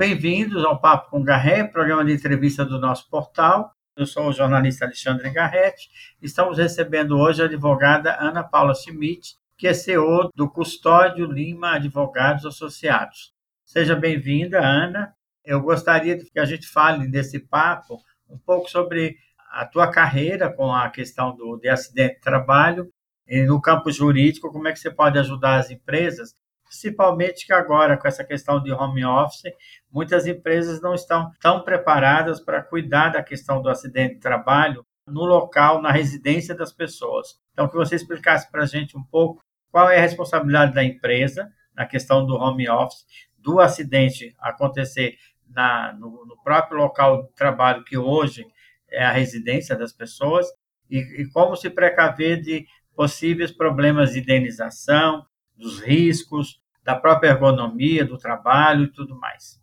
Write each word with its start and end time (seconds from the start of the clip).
bem-vindos 0.00 0.64
ao 0.64 0.80
Papo 0.80 1.10
com 1.10 1.22
Garré, 1.22 1.62
programa 1.62 2.02
de 2.02 2.14
entrevista 2.14 2.64
do 2.64 2.78
nosso 2.78 3.06
portal. 3.10 3.70
Eu 3.94 4.06
sou 4.06 4.28
o 4.28 4.32
jornalista 4.32 4.86
Alexandre 4.86 5.28
Garretti. 5.28 5.90
Estamos 6.22 6.56
recebendo 6.56 7.18
hoje 7.18 7.42
a 7.42 7.44
advogada 7.44 8.16
Ana 8.18 8.42
Paula 8.42 8.74
Schmidt, 8.74 9.36
que 9.58 9.68
é 9.68 9.74
CEO 9.74 10.30
do 10.34 10.48
Custódio 10.48 11.26
Lima 11.26 11.74
Advogados 11.74 12.46
Associados. 12.46 13.34
Seja 13.62 13.94
bem-vinda, 13.94 14.58
Ana. 14.58 15.12
Eu 15.44 15.60
gostaria 15.60 16.16
que 16.16 16.40
a 16.40 16.46
gente 16.46 16.66
fale 16.66 17.06
nesse 17.06 17.38
papo 17.38 18.00
um 18.26 18.38
pouco 18.38 18.70
sobre 18.70 19.18
a 19.50 19.66
tua 19.66 19.90
carreira 19.90 20.50
com 20.50 20.74
a 20.74 20.88
questão 20.88 21.36
do, 21.36 21.58
de 21.58 21.68
acidente 21.68 22.14
de 22.14 22.20
trabalho 22.22 22.90
e 23.28 23.42
no 23.42 23.60
campo 23.60 23.92
jurídico, 23.92 24.50
como 24.50 24.66
é 24.66 24.72
que 24.72 24.78
você 24.78 24.90
pode 24.90 25.18
ajudar 25.18 25.56
as 25.56 25.70
empresas 25.70 26.34
principalmente 26.70 27.44
que 27.44 27.52
agora, 27.52 27.96
com 27.96 28.06
essa 28.06 28.22
questão 28.22 28.62
de 28.62 28.70
home 28.70 29.04
office, 29.04 29.52
muitas 29.90 30.24
empresas 30.28 30.80
não 30.80 30.94
estão 30.94 31.32
tão 31.40 31.64
preparadas 31.64 32.40
para 32.40 32.62
cuidar 32.62 33.08
da 33.08 33.24
questão 33.24 33.60
do 33.60 33.68
acidente 33.68 34.14
de 34.14 34.20
trabalho 34.20 34.86
no 35.04 35.24
local, 35.24 35.82
na 35.82 35.90
residência 35.90 36.54
das 36.54 36.72
pessoas. 36.72 37.40
Então, 37.52 37.68
que 37.68 37.74
você 37.74 37.96
explicasse 37.96 38.48
para 38.52 38.62
a 38.62 38.66
gente 38.66 38.96
um 38.96 39.02
pouco 39.02 39.42
qual 39.72 39.90
é 39.90 39.98
a 39.98 40.00
responsabilidade 40.00 40.72
da 40.72 40.84
empresa 40.84 41.50
na 41.74 41.84
questão 41.84 42.24
do 42.24 42.36
home 42.36 42.68
office, 42.70 43.04
do 43.36 43.58
acidente 43.58 44.32
acontecer 44.38 45.16
na, 45.48 45.92
no, 45.94 46.24
no, 46.24 46.40
próprio 46.44 46.78
local 46.78 47.24
de 47.24 47.32
trabalho, 47.34 47.82
que 47.82 47.98
hoje 47.98 48.46
é 48.88 49.04
a 49.04 49.10
residência 49.10 49.74
das 49.74 49.92
pessoas, 49.92 50.46
e, 50.88 50.98
e 51.22 51.28
como 51.30 51.56
se 51.56 51.68
precaver 51.68 52.40
de 52.40 52.64
possíveis 52.94 53.50
problemas 53.50 54.12
de 54.12 54.20
indenização, 54.20 55.24
dos 55.60 55.80
riscos, 55.80 56.60
da 56.82 56.96
própria 56.96 57.28
ergonomia 57.28 58.04
do 58.04 58.18
trabalho 58.18 58.84
e 58.84 58.92
tudo 58.92 59.14
mais. 59.14 59.59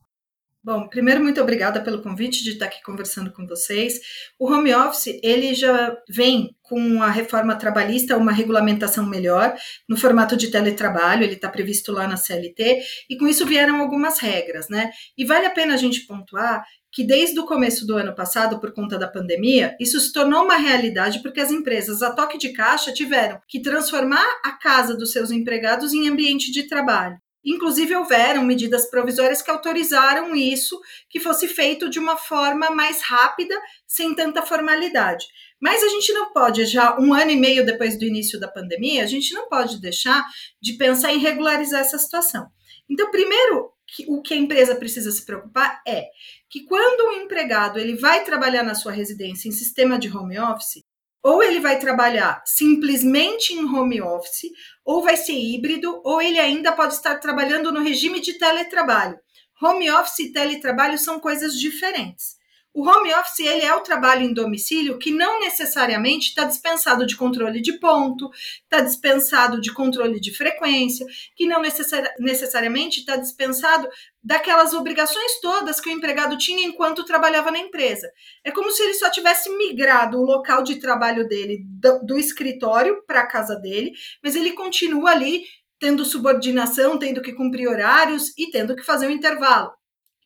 Bom, 0.67 0.85
primeiro 0.85 1.23
muito 1.23 1.39
obrigada 1.39 1.79
pelo 1.79 2.01
convite 2.01 2.43
de 2.43 2.49
estar 2.49 2.65
aqui 2.65 2.83
conversando 2.83 3.31
com 3.31 3.47
vocês. 3.47 4.01
O 4.37 4.51
home 4.51 4.75
office, 4.75 5.17
ele 5.23 5.53
já 5.53 5.97
vem 6.09 6.57
com 6.61 7.01
a 7.01 7.09
reforma 7.09 7.55
trabalhista 7.55 8.17
uma 8.17 8.33
regulamentação 8.33 9.05
melhor 9.05 9.55
no 9.88 9.95
formato 9.95 10.35
de 10.35 10.51
teletrabalho, 10.51 11.23
ele 11.23 11.35
está 11.35 11.47
previsto 11.47 11.93
lá 11.93 12.05
na 12.05 12.17
CLT, 12.17 12.81
e 13.09 13.17
com 13.17 13.29
isso 13.29 13.45
vieram 13.45 13.79
algumas 13.79 14.19
regras, 14.19 14.67
né? 14.67 14.91
E 15.17 15.23
vale 15.23 15.45
a 15.45 15.51
pena 15.51 15.73
a 15.73 15.77
gente 15.77 16.05
pontuar 16.05 16.65
que 16.91 17.05
desde 17.05 17.39
o 17.39 17.45
começo 17.45 17.88
do 17.88 17.95
ano 17.95 18.13
passado, 18.13 18.59
por 18.59 18.73
conta 18.73 18.97
da 18.97 19.07
pandemia, 19.07 19.73
isso 19.79 19.97
se 20.01 20.11
tornou 20.11 20.43
uma 20.43 20.57
realidade 20.57 21.21
porque 21.21 21.39
as 21.39 21.49
empresas 21.49 22.03
a 22.03 22.11
toque 22.11 22.38
de 22.38 22.51
caixa 22.51 22.91
tiveram 22.91 23.39
que 23.47 23.61
transformar 23.61 24.27
a 24.43 24.51
casa 24.51 24.97
dos 24.97 25.13
seus 25.13 25.31
empregados 25.31 25.93
em 25.93 26.09
ambiente 26.09 26.51
de 26.51 26.67
trabalho. 26.67 27.17
Inclusive, 27.50 27.95
houveram 27.95 28.44
medidas 28.44 28.90
provisórias 28.90 29.42
que 29.42 29.50
autorizaram 29.50 30.36
isso, 30.36 30.78
que 31.09 31.17
fosse 31.17 31.48
feito 31.48 31.90
de 31.90 31.98
uma 31.98 32.17
forma 32.17 32.70
mais 32.70 33.02
rápida, 33.02 33.56
sem 33.88 34.14
tanta 34.14 34.42
formalidade. 34.42 35.26
Mas 35.58 35.81
a 35.81 35.88
gente 35.88 36.12
não 36.12 36.34
pode, 36.34 36.66
já 36.66 37.00
um 37.00 37.14
ano 37.14 37.31
e 37.31 37.38
meio 37.38 37.66
depois 37.66 37.98
do 37.98 38.03
início 38.03 38.38
da 38.38 38.50
pandemia, 38.50 39.02
a 39.02 39.08
gente 39.08 39.34
não 39.34 39.48
pode 39.48 39.80
deixar 39.80 40.25
de 40.62 40.73
pensar 40.73 41.14
em 41.14 41.20
regularizar 41.20 41.80
essa 41.80 41.98
situação. 41.98 42.48
Então, 42.90 43.09
primeiro, 43.09 43.72
o 44.09 44.22
que 44.22 44.34
a 44.34 44.38
empresa 44.38 44.75
precisa 44.75 45.09
se 45.09 45.25
preocupar 45.25 45.81
é 45.88 46.08
que 46.50 46.66
quando 46.66 47.09
o 47.09 47.14
empregado 47.14 47.80
ele 47.80 47.95
vai 47.95 48.25
trabalhar 48.25 48.64
na 48.64 48.75
sua 48.75 48.92
residência 48.92 49.48
em 49.48 49.53
sistema 49.53 49.98
de 49.98 50.09
home 50.09 50.38
office, 50.38 50.84
ou 51.28 51.44
ele 51.44 51.59
vai 51.59 51.78
trabalhar 51.78 52.42
simplesmente 52.45 53.52
em 53.52 53.66
home 53.66 54.02
office, 54.02 54.50
ou 54.86 55.03
vai 55.03 55.17
ser 55.17 55.34
híbrido, 55.34 56.02
ou 56.06 56.22
ele 56.22 56.39
ainda 56.39 56.72
pode 56.72 56.94
estar 56.94 57.17
trabalhando 57.17 57.69
no 57.69 57.81
regime 57.81 58.22
de 58.22 58.38
teletrabalho. 58.39 59.19
Home 59.61 59.92
office 59.92 60.19
e 60.19 60.31
teletrabalho 60.31 60.97
são 60.97 61.19
coisas 61.19 61.59
diferentes. 61.59 62.36
O 62.78 62.88
home 62.88 63.11
office 63.11 63.39
ele 63.39 63.66
é 63.66 63.74
o 63.74 63.81
trabalho 63.81 64.22
em 64.22 64.31
domicílio 64.31 65.00
que 65.00 65.09
não 65.09 65.40
necessariamente 65.40 66.28
está 66.28 66.44
dispensado 66.44 67.07
de 67.07 67.18
controle 67.18 67.59
de 67.59 67.79
ponto, 67.79 68.29
está 68.62 68.81
dispensado 68.81 69.59
de 69.59 69.74
controle 69.74 70.19
de 70.19 70.31
frequência, 70.31 71.03
que 71.35 71.47
não 71.47 71.59
necessari 71.59 72.07
necessariamente 72.19 73.00
está 73.00 73.16
dispensado 73.16 73.90
daquelas 74.24 74.75
obrigações 74.75 75.41
todas 75.41 75.81
que 75.81 75.90
o 75.90 75.91
empregado 75.91 76.38
tinha 76.38 76.68
enquanto 76.68 77.03
trabalhava 77.03 77.50
na 77.50 77.57
empresa. 77.57 78.12
É 78.44 78.51
como 78.51 78.69
se 78.69 78.84
ele 78.84 78.94
só 78.94 79.09
tivesse 79.09 79.50
migrado 79.57 80.19
o 80.19 80.25
local 80.25 80.62
de 80.62 80.75
trabalho 80.75 81.28
dele 81.28 81.63
do, 81.66 82.06
do 82.06 82.19
escritório 82.19 83.03
para 83.07 83.22
a 83.22 83.28
casa 83.28 83.56
dele, 83.56 83.91
mas 84.24 84.35
ele 84.35 84.51
continua 84.51 85.09
ali 85.09 85.46
tendo 85.80 86.06
subordinação, 86.06 87.00
tendo 87.00 87.24
que 87.24 87.34
cumprir 87.34 87.68
horários 87.68 88.38
e 88.38 88.51
tendo 88.51 88.75
que 88.75 88.84
fazer 88.84 89.07
um 89.07 89.12
intervalo. 89.12 89.72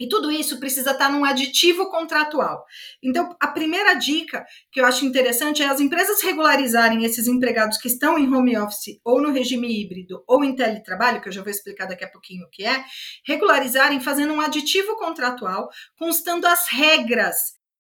E 0.02 0.10
tudo 0.10 0.32
isso 0.32 0.60
precisa 0.60 0.94
estar 0.94 1.12
num 1.12 1.24
aditivo 1.24 1.92
contratual. 1.92 2.66
Então, 3.04 3.36
a 3.40 3.48
primeira 3.50 3.94
dica 3.94 4.44
que 4.72 4.82
eu 4.82 4.86
acho 4.88 5.06
interessante 5.06 5.62
é 5.62 5.68
as 5.68 5.80
empresas 5.80 6.24
regularizarem 6.24 7.06
esses 7.06 7.28
empregados 7.28 7.78
que 7.78 7.88
estão 7.88 8.18
em 8.18 8.28
home 8.34 8.58
office 8.58 9.00
ou 9.06 9.22
no 9.22 9.32
regime 9.32 9.80
híbrido 9.80 10.24
ou 10.28 10.44
em 10.44 10.56
teletrabalho, 10.56 11.22
que 11.22 11.30
eu 11.30 11.32
já 11.32 11.44
vou 11.44 11.52
explicar 11.52 11.86
daqui 11.86 12.04
a 12.04 12.10
pouquinho 12.10 12.48
o 12.48 12.50
que 12.50 12.66
é, 12.66 12.84
regularizarem 13.28 14.00
fazendo 14.00 14.34
um 14.34 14.42
aditivo 14.42 14.96
contratual 14.96 15.70
constando 15.96 16.48
as 16.48 16.68
regras 16.68 17.36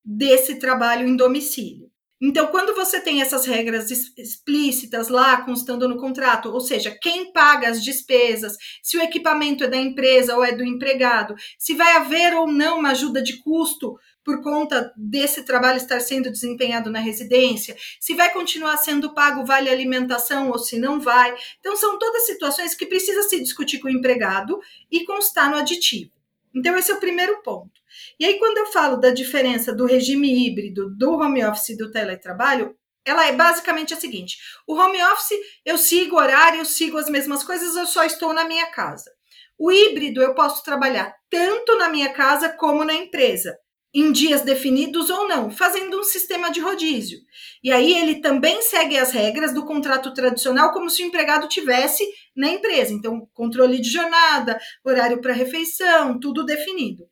desse 0.05 0.59
trabalho 0.59 1.07
em 1.07 1.15
domicílio. 1.15 1.89
Então, 2.21 2.47
quando 2.47 2.75
você 2.75 2.99
tem 2.99 3.19
essas 3.19 3.47
regras 3.47 3.89
explícitas 4.15 5.09
lá 5.09 5.41
constando 5.41 5.89
no 5.89 5.97
contrato, 5.97 6.49
ou 6.49 6.61
seja, 6.61 6.95
quem 7.01 7.33
paga 7.33 7.67
as 7.67 7.83
despesas, 7.83 8.55
se 8.83 8.95
o 8.95 9.01
equipamento 9.01 9.63
é 9.63 9.67
da 9.67 9.77
empresa 9.77 10.35
ou 10.35 10.43
é 10.43 10.51
do 10.51 10.63
empregado, 10.63 11.33
se 11.57 11.73
vai 11.73 11.93
haver 11.93 12.35
ou 12.35 12.45
não 12.45 12.77
uma 12.77 12.91
ajuda 12.91 13.23
de 13.23 13.41
custo 13.41 13.95
por 14.23 14.43
conta 14.43 14.93
desse 14.95 15.43
trabalho 15.43 15.77
estar 15.77 15.99
sendo 15.99 16.29
desempenhado 16.29 16.91
na 16.91 16.99
residência, 16.99 17.75
se 17.99 18.13
vai 18.13 18.31
continuar 18.31 18.77
sendo 18.77 19.15
pago 19.15 19.43
vale 19.43 19.67
alimentação 19.67 20.51
ou 20.51 20.59
se 20.59 20.77
não 20.77 20.99
vai. 20.99 21.33
Então, 21.59 21.75
são 21.75 21.97
todas 21.97 22.27
situações 22.27 22.75
que 22.75 22.85
precisa 22.85 23.23
se 23.23 23.41
discutir 23.41 23.79
com 23.79 23.87
o 23.87 23.91
empregado 23.91 24.59
e 24.91 25.03
constar 25.05 25.49
no 25.49 25.57
aditivo. 25.57 26.20
Então, 26.53 26.75
esse 26.75 26.91
é 26.91 26.95
o 26.95 26.99
primeiro 26.99 27.41
ponto. 27.41 27.71
E 28.19 28.25
aí, 28.25 28.37
quando 28.39 28.57
eu 28.57 28.65
falo 28.67 28.97
da 28.97 29.11
diferença 29.11 29.73
do 29.73 29.85
regime 29.85 30.47
híbrido, 30.47 30.89
do 30.95 31.11
home 31.13 31.43
office 31.43 31.69
e 31.69 31.77
do 31.77 31.91
teletrabalho, 31.91 32.75
ela 33.05 33.25
é 33.25 33.33
basicamente 33.33 33.93
a 33.93 33.97
seguinte: 33.97 34.37
o 34.67 34.75
home 34.75 35.01
office, 35.03 35.37
eu 35.65 35.77
sigo 35.77 36.17
horário, 36.17 36.59
eu 36.59 36.65
sigo 36.65 36.97
as 36.97 37.09
mesmas 37.09 37.43
coisas, 37.43 37.75
eu 37.75 37.85
só 37.85 38.03
estou 38.03 38.33
na 38.33 38.43
minha 38.43 38.67
casa. 38.67 39.11
O 39.57 39.71
híbrido, 39.71 40.21
eu 40.21 40.33
posso 40.33 40.63
trabalhar 40.63 41.15
tanto 41.29 41.77
na 41.77 41.89
minha 41.89 42.11
casa 42.13 42.49
como 42.49 42.83
na 42.83 42.93
empresa, 42.93 43.55
em 43.93 44.11
dias 44.11 44.41
definidos 44.41 45.09
ou 45.09 45.27
não, 45.27 45.51
fazendo 45.51 45.99
um 45.99 46.03
sistema 46.03 46.49
de 46.49 46.59
rodízio. 46.59 47.19
E 47.63 47.71
aí 47.71 47.93
ele 47.93 48.21
também 48.21 48.61
segue 48.61 48.97
as 48.97 49.11
regras 49.11 49.53
do 49.53 49.65
contrato 49.65 50.13
tradicional, 50.13 50.71
como 50.71 50.89
se 50.89 51.03
o 51.03 51.05
empregado 51.05 51.47
tivesse 51.47 52.07
na 52.35 52.49
empresa. 52.49 52.93
Então, 52.93 53.27
controle 53.33 53.79
de 53.79 53.89
jornada, 53.89 54.59
horário 54.83 55.19
para 55.19 55.33
refeição, 55.33 56.19
tudo 56.19 56.45
definido. 56.45 57.03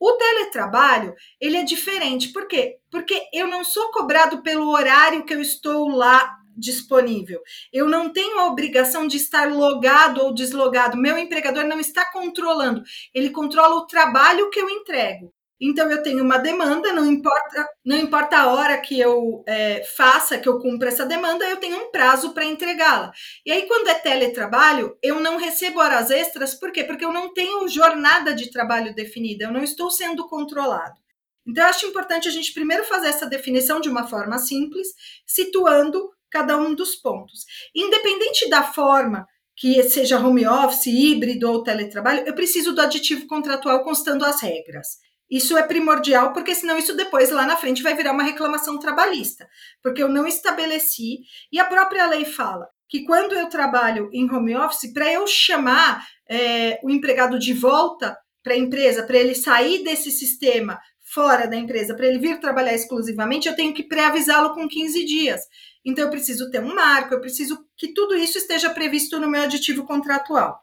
O 0.00 0.12
teletrabalho, 0.12 1.14
ele 1.40 1.56
é 1.56 1.62
diferente. 1.62 2.32
Por 2.32 2.48
quê? 2.48 2.78
Porque 2.90 3.22
eu 3.32 3.46
não 3.46 3.64
sou 3.64 3.90
cobrado 3.90 4.42
pelo 4.42 4.70
horário 4.70 5.24
que 5.24 5.34
eu 5.34 5.40
estou 5.40 5.88
lá 5.88 6.38
disponível. 6.56 7.40
Eu 7.72 7.88
não 7.88 8.12
tenho 8.12 8.38
a 8.38 8.46
obrigação 8.46 9.06
de 9.06 9.16
estar 9.16 9.50
logado 9.50 10.22
ou 10.22 10.34
deslogado. 10.34 10.96
Meu 10.96 11.16
empregador 11.16 11.64
não 11.64 11.80
está 11.80 12.04
controlando. 12.10 12.82
Ele 13.14 13.30
controla 13.30 13.76
o 13.76 13.86
trabalho 13.86 14.50
que 14.50 14.60
eu 14.60 14.68
entrego. 14.68 15.32
Então 15.64 15.88
eu 15.88 16.02
tenho 16.02 16.24
uma 16.24 16.38
demanda, 16.38 16.92
não 16.92 17.06
importa, 17.06 17.68
não 17.84 17.96
importa 17.96 18.36
a 18.36 18.52
hora 18.52 18.76
que 18.80 18.98
eu 18.98 19.44
é, 19.46 19.84
faça, 19.84 20.36
que 20.36 20.48
eu 20.48 20.58
cumpra 20.58 20.88
essa 20.88 21.06
demanda, 21.06 21.48
eu 21.48 21.58
tenho 21.58 21.76
um 21.76 21.92
prazo 21.92 22.34
para 22.34 22.44
entregá-la. 22.44 23.12
E 23.46 23.52
aí, 23.52 23.62
quando 23.68 23.86
é 23.86 23.94
teletrabalho, 23.94 24.98
eu 25.00 25.20
não 25.20 25.36
recebo 25.36 25.78
horas 25.78 26.10
extras, 26.10 26.52
por 26.52 26.72
quê? 26.72 26.82
Porque 26.82 27.04
eu 27.04 27.12
não 27.12 27.32
tenho 27.32 27.68
jornada 27.68 28.34
de 28.34 28.50
trabalho 28.50 28.92
definida, 28.92 29.44
eu 29.44 29.52
não 29.52 29.62
estou 29.62 29.88
sendo 29.88 30.26
controlado. 30.26 31.00
Então, 31.46 31.62
eu 31.62 31.70
acho 31.70 31.86
importante 31.86 32.26
a 32.26 32.32
gente 32.32 32.52
primeiro 32.52 32.82
fazer 32.82 33.08
essa 33.08 33.26
definição 33.26 33.80
de 33.80 33.88
uma 33.88 34.08
forma 34.08 34.38
simples, 34.38 34.88
situando 35.24 36.10
cada 36.28 36.56
um 36.56 36.74
dos 36.74 36.96
pontos. 36.96 37.44
Independente 37.72 38.50
da 38.50 38.64
forma 38.64 39.28
que 39.56 39.80
seja 39.84 40.18
home 40.18 40.44
office, 40.44 40.86
híbrido 40.86 41.48
ou 41.48 41.62
teletrabalho, 41.62 42.24
eu 42.26 42.34
preciso 42.34 42.72
do 42.72 42.80
aditivo 42.80 43.28
contratual 43.28 43.84
constando 43.84 44.24
as 44.24 44.42
regras. 44.42 44.98
Isso 45.32 45.56
é 45.56 45.62
primordial, 45.62 46.34
porque 46.34 46.54
senão 46.54 46.76
isso 46.76 46.94
depois 46.94 47.30
lá 47.30 47.46
na 47.46 47.56
frente 47.56 47.82
vai 47.82 47.96
virar 47.96 48.12
uma 48.12 48.22
reclamação 48.22 48.78
trabalhista, 48.78 49.48
porque 49.82 50.02
eu 50.02 50.08
não 50.08 50.26
estabeleci, 50.26 51.20
e 51.50 51.58
a 51.58 51.64
própria 51.64 52.06
lei 52.06 52.26
fala 52.26 52.68
que 52.86 53.02
quando 53.04 53.32
eu 53.32 53.48
trabalho 53.48 54.10
em 54.12 54.30
home 54.30 54.54
office, 54.54 54.92
para 54.92 55.10
eu 55.10 55.26
chamar 55.26 56.06
é, 56.28 56.78
o 56.84 56.90
empregado 56.90 57.38
de 57.38 57.54
volta 57.54 58.14
para 58.42 58.52
a 58.52 58.58
empresa, 58.58 59.04
para 59.04 59.16
ele 59.16 59.34
sair 59.34 59.82
desse 59.82 60.10
sistema 60.10 60.78
fora 61.14 61.46
da 61.46 61.56
empresa, 61.56 61.96
para 61.96 62.06
ele 62.06 62.18
vir 62.18 62.38
trabalhar 62.38 62.74
exclusivamente, 62.74 63.48
eu 63.48 63.56
tenho 63.56 63.72
que 63.72 63.84
pré-avisá-lo 63.84 64.52
com 64.52 64.68
15 64.68 65.02
dias. 65.06 65.40
Então, 65.82 66.04
eu 66.04 66.10
preciso 66.10 66.50
ter 66.50 66.62
um 66.62 66.74
marco, 66.74 67.14
eu 67.14 67.20
preciso 67.22 67.64
que 67.78 67.94
tudo 67.94 68.14
isso 68.14 68.36
esteja 68.36 68.68
previsto 68.68 69.18
no 69.18 69.30
meu 69.30 69.40
aditivo 69.40 69.84
contratual. 69.84 70.60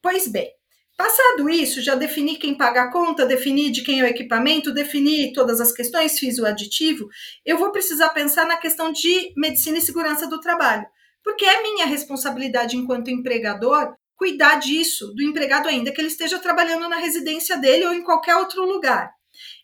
Pois 0.00 0.28
bem, 0.28 0.48
Passado 0.96 1.50
isso, 1.50 1.82
já 1.82 1.94
defini 1.94 2.38
quem 2.38 2.56
paga 2.56 2.84
a 2.84 2.90
conta, 2.90 3.26
defini 3.26 3.70
de 3.70 3.82
quem 3.82 4.00
é 4.00 4.04
o 4.04 4.06
equipamento, 4.06 4.72
defini 4.72 5.30
todas 5.32 5.60
as 5.60 5.70
questões, 5.70 6.18
fiz 6.18 6.38
o 6.38 6.46
aditivo, 6.46 7.06
eu 7.44 7.58
vou 7.58 7.70
precisar 7.70 8.08
pensar 8.10 8.46
na 8.46 8.56
questão 8.56 8.90
de 8.90 9.32
medicina 9.36 9.76
e 9.76 9.82
segurança 9.82 10.26
do 10.26 10.40
trabalho, 10.40 10.86
porque 11.22 11.44
é 11.44 11.62
minha 11.62 11.84
responsabilidade 11.84 12.78
enquanto 12.78 13.10
empregador 13.10 13.94
cuidar 14.16 14.54
disso, 14.54 15.12
do 15.14 15.22
empregado 15.22 15.68
ainda 15.68 15.92
que 15.92 16.00
ele 16.00 16.08
esteja 16.08 16.38
trabalhando 16.38 16.88
na 16.88 16.96
residência 16.96 17.58
dele 17.58 17.84
ou 17.84 17.92
em 17.92 18.02
qualquer 18.02 18.36
outro 18.36 18.64
lugar. 18.64 19.10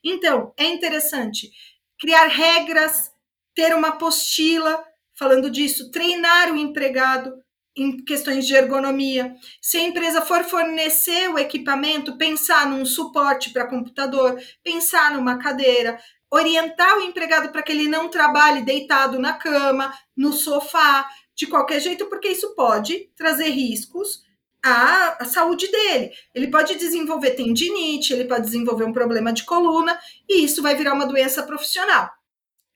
Então, 0.04 0.52
é 0.58 0.66
interessante 0.66 1.50
criar 1.98 2.26
regras, 2.26 3.10
ter 3.54 3.74
uma 3.74 3.88
apostila 3.88 4.84
falando 5.18 5.50
disso, 5.50 5.90
treinar 5.90 6.52
o 6.52 6.56
empregado, 6.56 7.32
em 7.76 8.04
questões 8.04 8.46
de 8.46 8.54
ergonomia. 8.54 9.34
Se 9.60 9.78
a 9.78 9.82
empresa 9.82 10.20
for 10.20 10.44
fornecer 10.44 11.28
o 11.28 11.38
equipamento, 11.38 12.18
pensar 12.18 12.66
num 12.66 12.84
suporte 12.84 13.50
para 13.50 13.66
computador, 13.66 14.38
pensar 14.62 15.12
numa 15.12 15.38
cadeira, 15.38 15.98
orientar 16.30 16.96
o 16.98 17.02
empregado 17.02 17.50
para 17.50 17.62
que 17.62 17.72
ele 17.72 17.88
não 17.88 18.08
trabalhe 18.08 18.62
deitado 18.62 19.18
na 19.18 19.34
cama, 19.34 19.92
no 20.16 20.32
sofá, 20.32 21.08
de 21.34 21.46
qualquer 21.46 21.80
jeito, 21.80 22.06
porque 22.06 22.28
isso 22.28 22.54
pode 22.54 23.10
trazer 23.16 23.48
riscos 23.48 24.22
à, 24.62 25.24
saúde 25.24 25.70
dele. 25.70 26.10
Ele 26.34 26.48
pode 26.48 26.74
desenvolver 26.76 27.32
tendinite, 27.32 28.12
ele 28.12 28.26
pode 28.26 28.44
desenvolver 28.44 28.84
um 28.84 28.92
problema 28.92 29.32
de 29.32 29.44
coluna, 29.44 29.98
e 30.28 30.44
isso 30.44 30.62
vai 30.62 30.74
virar 30.74 30.94
uma 30.94 31.06
doença 31.06 31.42
profissional. 31.42 32.10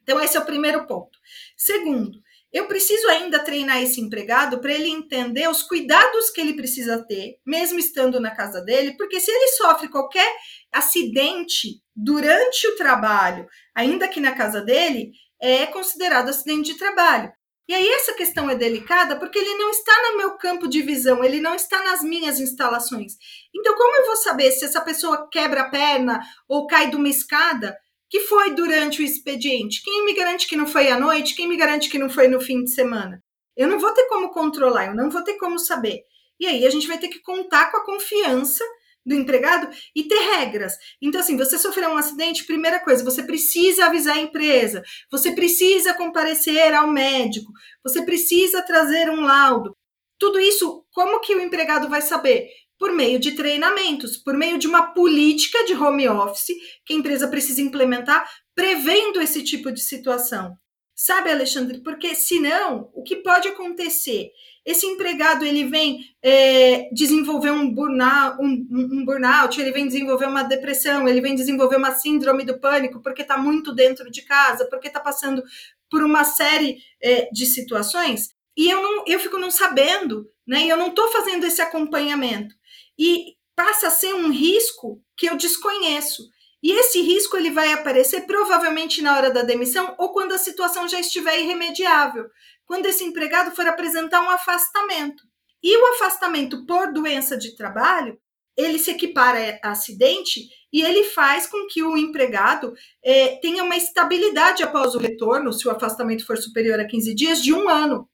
Então, 0.02 0.20
esse 0.20 0.36
é 0.36 0.40
o 0.40 0.44
primeiro 0.44 0.86
ponto. 0.86 1.18
Segundo, 1.56 2.18
eu 2.56 2.66
preciso 2.66 3.06
ainda 3.08 3.44
treinar 3.44 3.82
esse 3.82 4.00
empregado 4.00 4.62
para 4.62 4.72
ele 4.72 4.88
entender 4.88 5.46
os 5.46 5.62
cuidados 5.62 6.30
que 6.30 6.40
ele 6.40 6.54
precisa 6.54 7.04
ter, 7.06 7.36
mesmo 7.44 7.78
estando 7.78 8.18
na 8.18 8.34
casa 8.34 8.62
dele, 8.62 8.96
porque 8.96 9.20
se 9.20 9.30
ele 9.30 9.48
sofre 9.48 9.88
qualquer 9.88 10.26
acidente 10.72 11.82
durante 11.94 12.66
o 12.68 12.76
trabalho, 12.76 13.46
ainda 13.74 14.08
que 14.08 14.20
na 14.20 14.34
casa 14.34 14.62
dele, 14.62 15.10
é 15.38 15.66
considerado 15.66 16.30
acidente 16.30 16.72
de 16.72 16.78
trabalho. 16.78 17.30
E 17.68 17.74
aí 17.74 17.88
essa 17.88 18.14
questão 18.14 18.48
é 18.48 18.54
delicada 18.54 19.18
porque 19.18 19.38
ele 19.38 19.54
não 19.56 19.70
está 19.70 19.92
no 20.10 20.16
meu 20.16 20.38
campo 20.38 20.66
de 20.66 20.80
visão, 20.80 21.22
ele 21.22 21.40
não 21.40 21.54
está 21.54 21.84
nas 21.84 22.00
minhas 22.00 22.40
instalações. 22.40 23.16
Então, 23.54 23.74
como 23.74 23.96
eu 23.96 24.06
vou 24.06 24.16
saber 24.16 24.50
se 24.52 24.64
essa 24.64 24.80
pessoa 24.80 25.28
quebra 25.30 25.62
a 25.62 25.68
perna 25.68 26.20
ou 26.48 26.66
cai 26.66 26.88
de 26.88 26.96
uma 26.96 27.08
escada 27.08 27.76
que 28.08 28.20
foi 28.20 28.54
durante 28.54 29.00
o 29.00 29.04
expediente? 29.04 29.82
Quem 29.82 30.04
me 30.04 30.14
garante 30.14 30.46
que 30.46 30.56
não 30.56 30.66
foi 30.66 30.88
à 30.88 30.98
noite? 30.98 31.34
Quem 31.34 31.48
me 31.48 31.56
garante 31.56 31.88
que 31.88 31.98
não 31.98 32.08
foi 32.08 32.28
no 32.28 32.40
fim 32.40 32.62
de 32.62 32.72
semana? 32.72 33.22
Eu 33.56 33.68
não 33.68 33.78
vou 33.78 33.92
ter 33.92 34.06
como 34.08 34.30
controlar, 34.30 34.86
eu 34.86 34.94
não 34.94 35.10
vou 35.10 35.22
ter 35.24 35.34
como 35.34 35.58
saber. 35.58 36.02
E 36.38 36.46
aí 36.46 36.66
a 36.66 36.70
gente 36.70 36.86
vai 36.86 36.98
ter 36.98 37.08
que 37.08 37.20
contar 37.20 37.70
com 37.70 37.78
a 37.78 37.84
confiança 37.84 38.64
do 39.06 39.14
empregado 39.14 39.68
e 39.94 40.04
ter 40.04 40.18
regras. 40.18 40.74
Então, 41.00 41.20
assim, 41.20 41.36
você 41.36 41.58
sofreu 41.58 41.90
um 41.90 41.96
acidente, 41.96 42.44
primeira 42.44 42.80
coisa, 42.80 43.04
você 43.04 43.22
precisa 43.22 43.86
avisar 43.86 44.16
a 44.16 44.20
empresa, 44.20 44.82
você 45.10 45.32
precisa 45.32 45.94
comparecer 45.94 46.74
ao 46.74 46.88
médico, 46.88 47.52
você 47.84 48.04
precisa 48.04 48.62
trazer 48.62 49.08
um 49.08 49.20
laudo. 49.20 49.76
Tudo 50.18 50.40
isso, 50.40 50.84
como 50.92 51.20
que 51.20 51.34
o 51.34 51.40
empregado 51.40 51.88
vai 51.88 52.02
saber? 52.02 52.48
Por 52.78 52.92
meio 52.92 53.18
de 53.18 53.32
treinamentos, 53.32 54.16
por 54.16 54.34
meio 54.34 54.58
de 54.58 54.66
uma 54.66 54.92
política 54.92 55.64
de 55.64 55.74
home 55.74 56.08
office 56.08 56.54
que 56.84 56.92
a 56.92 56.96
empresa 56.96 57.28
precisa 57.28 57.60
implementar, 57.60 58.28
prevendo 58.54 59.20
esse 59.20 59.42
tipo 59.42 59.72
de 59.72 59.80
situação. 59.80 60.56
Sabe, 60.94 61.30
Alexandre? 61.30 61.82
Porque 61.82 62.14
senão, 62.14 62.90
o 62.94 63.02
que 63.02 63.16
pode 63.16 63.48
acontecer? 63.48 64.30
Esse 64.64 64.86
empregado 64.86 65.44
ele 65.44 65.64
vem 65.64 66.00
é, 66.22 66.88
desenvolver 66.90 67.50
um 67.50 67.70
burnout, 67.70 68.38
um, 68.40 68.66
um 68.70 69.04
burnout, 69.04 69.60
ele 69.60 69.72
vem 69.72 69.86
desenvolver 69.86 70.26
uma 70.26 70.42
depressão, 70.42 71.06
ele 71.06 71.20
vem 71.20 71.34
desenvolver 71.34 71.76
uma 71.76 71.92
síndrome 71.92 72.44
do 72.44 72.58
pânico 72.58 73.02
porque 73.02 73.22
está 73.22 73.36
muito 73.36 73.74
dentro 73.74 74.10
de 74.10 74.22
casa, 74.22 74.66
porque 74.70 74.88
está 74.88 74.98
passando 74.98 75.42
por 75.90 76.02
uma 76.02 76.24
série 76.24 76.78
é, 77.00 77.28
de 77.30 77.44
situações 77.44 78.34
e 78.56 78.70
eu 78.70 78.82
não, 78.82 79.04
eu 79.06 79.20
fico 79.20 79.38
não 79.38 79.50
sabendo, 79.50 80.26
né? 80.46 80.64
E 80.64 80.68
eu 80.68 80.78
não 80.78 80.88
estou 80.88 81.12
fazendo 81.12 81.44
esse 81.44 81.60
acompanhamento 81.60 82.54
e 82.98 83.34
passa 83.54 83.88
a 83.88 83.90
ser 83.90 84.14
um 84.14 84.30
risco 84.30 85.02
que 85.16 85.26
eu 85.26 85.36
desconheço. 85.36 86.22
E 86.62 86.72
esse 86.72 87.00
risco 87.00 87.36
ele 87.36 87.50
vai 87.50 87.72
aparecer 87.72 88.26
provavelmente 88.26 89.02
na 89.02 89.16
hora 89.16 89.30
da 89.30 89.42
demissão 89.42 89.94
ou 89.98 90.12
quando 90.12 90.32
a 90.32 90.38
situação 90.38 90.88
já 90.88 90.98
estiver 90.98 91.40
irremediável, 91.40 92.26
quando 92.64 92.86
esse 92.86 93.04
empregado 93.04 93.54
for 93.54 93.66
apresentar 93.66 94.20
um 94.20 94.30
afastamento. 94.30 95.22
E 95.62 95.76
o 95.76 95.94
afastamento 95.94 96.66
por 96.66 96.92
doença 96.92 97.36
de 97.36 97.56
trabalho, 97.56 98.18
ele 98.56 98.78
se 98.78 98.90
equipara 98.90 99.58
a 99.62 99.70
acidente 99.70 100.48
e 100.72 100.82
ele 100.82 101.04
faz 101.04 101.46
com 101.46 101.66
que 101.66 101.82
o 101.82 101.96
empregado 101.96 102.74
é, 103.04 103.36
tenha 103.36 103.62
uma 103.62 103.76
estabilidade 103.76 104.62
após 104.62 104.94
o 104.94 104.98
retorno, 104.98 105.52
se 105.52 105.66
o 105.68 105.70
afastamento 105.70 106.26
for 106.26 106.36
superior 106.36 106.80
a 106.80 106.86
15 106.86 107.14
dias, 107.14 107.42
de 107.42 107.52
um 107.52 107.68
ano. 107.68 108.08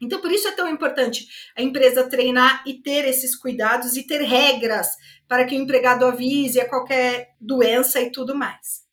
Então, 0.00 0.20
por 0.20 0.30
isso 0.30 0.46
é 0.48 0.52
tão 0.52 0.68
importante 0.68 1.26
a 1.56 1.62
empresa 1.62 2.08
treinar 2.08 2.62
e 2.66 2.74
ter 2.74 3.06
esses 3.06 3.34
cuidados 3.34 3.96
e 3.96 4.06
ter 4.06 4.22
regras 4.22 4.88
para 5.26 5.44
que 5.44 5.56
o 5.56 5.58
empregado 5.58 6.04
avise 6.04 6.60
a 6.60 6.68
qualquer 6.68 7.30
doença 7.40 8.00
e 8.00 8.10
tudo 8.10 8.34
mais. 8.34 8.86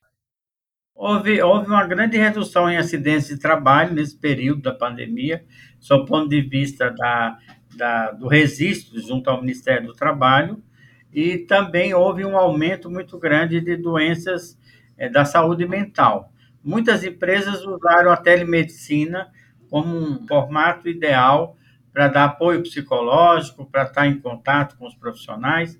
Houve, 0.95 1.41
houve 1.41 1.67
uma 1.67 1.85
grande 1.85 2.17
redução 2.17 2.69
em 2.69 2.77
acidentes 2.77 3.27
de 3.27 3.37
trabalho 3.37 3.93
nesse 3.93 4.17
período 4.17 4.61
da 4.61 4.73
pandemia, 4.73 5.43
o 5.91 6.05
ponto 6.05 6.29
de 6.29 6.41
vista 6.41 6.89
da, 6.91 7.37
da, 7.75 8.11
do 8.11 8.27
registro 8.27 9.01
junto 9.01 9.29
ao 9.29 9.41
Ministério 9.41 9.87
do 9.87 9.93
Trabalho, 9.93 10.63
e 11.11 11.39
também 11.39 11.93
houve 11.93 12.23
um 12.23 12.37
aumento 12.37 12.89
muito 12.89 13.19
grande 13.19 13.59
de 13.59 13.75
doenças 13.75 14.57
é, 14.97 15.09
da 15.09 15.25
saúde 15.25 15.67
mental. 15.67 16.31
Muitas 16.63 17.03
empresas 17.03 17.65
usaram 17.65 18.11
a 18.11 18.17
telemedicina 18.17 19.29
como 19.73 19.97
um 19.97 20.27
formato 20.27 20.87
ideal 20.87 21.57
para 21.91 22.07
dar 22.07 22.25
apoio 22.25 22.61
psicológico, 22.61 23.65
para 23.65 23.85
estar 23.85 24.05
em 24.05 24.19
contato 24.19 24.77
com 24.77 24.85
os 24.85 24.93
profissionais. 24.93 25.79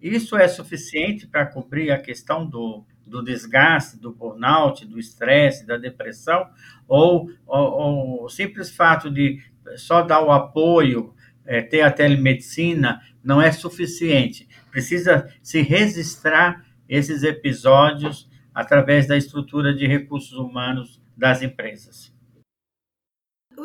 Isso 0.00 0.36
é 0.36 0.46
suficiente 0.46 1.26
para 1.26 1.44
cobrir 1.46 1.90
a 1.90 1.98
questão 1.98 2.46
do, 2.46 2.84
do 3.04 3.20
desgaste, 3.20 3.98
do 3.98 4.12
burnout, 4.12 4.86
do 4.86 4.96
estresse, 4.96 5.66
da 5.66 5.76
depressão, 5.76 6.50
ou, 6.86 7.32
ou, 7.44 7.72
ou, 7.72 8.24
o 8.26 8.28
simples 8.28 8.70
fato 8.70 9.10
de 9.10 9.42
só 9.74 10.02
dar 10.02 10.22
o 10.22 10.30
apoio, 10.30 11.12
é, 11.44 11.60
ter 11.60 11.80
a 11.80 11.90
telemedicina, 11.90 13.00
não 13.24 13.42
é 13.42 13.50
suficiente. 13.50 14.48
Precisa 14.70 15.28
se 15.42 15.62
registrar 15.62 16.64
esses 16.88 17.24
episódios 17.24 18.30
através 18.54 19.08
da 19.08 19.16
estrutura 19.16 19.74
de 19.74 19.84
recursos 19.84 20.38
humanos 20.38 21.02
das 21.16 21.42
empresas 21.42 22.11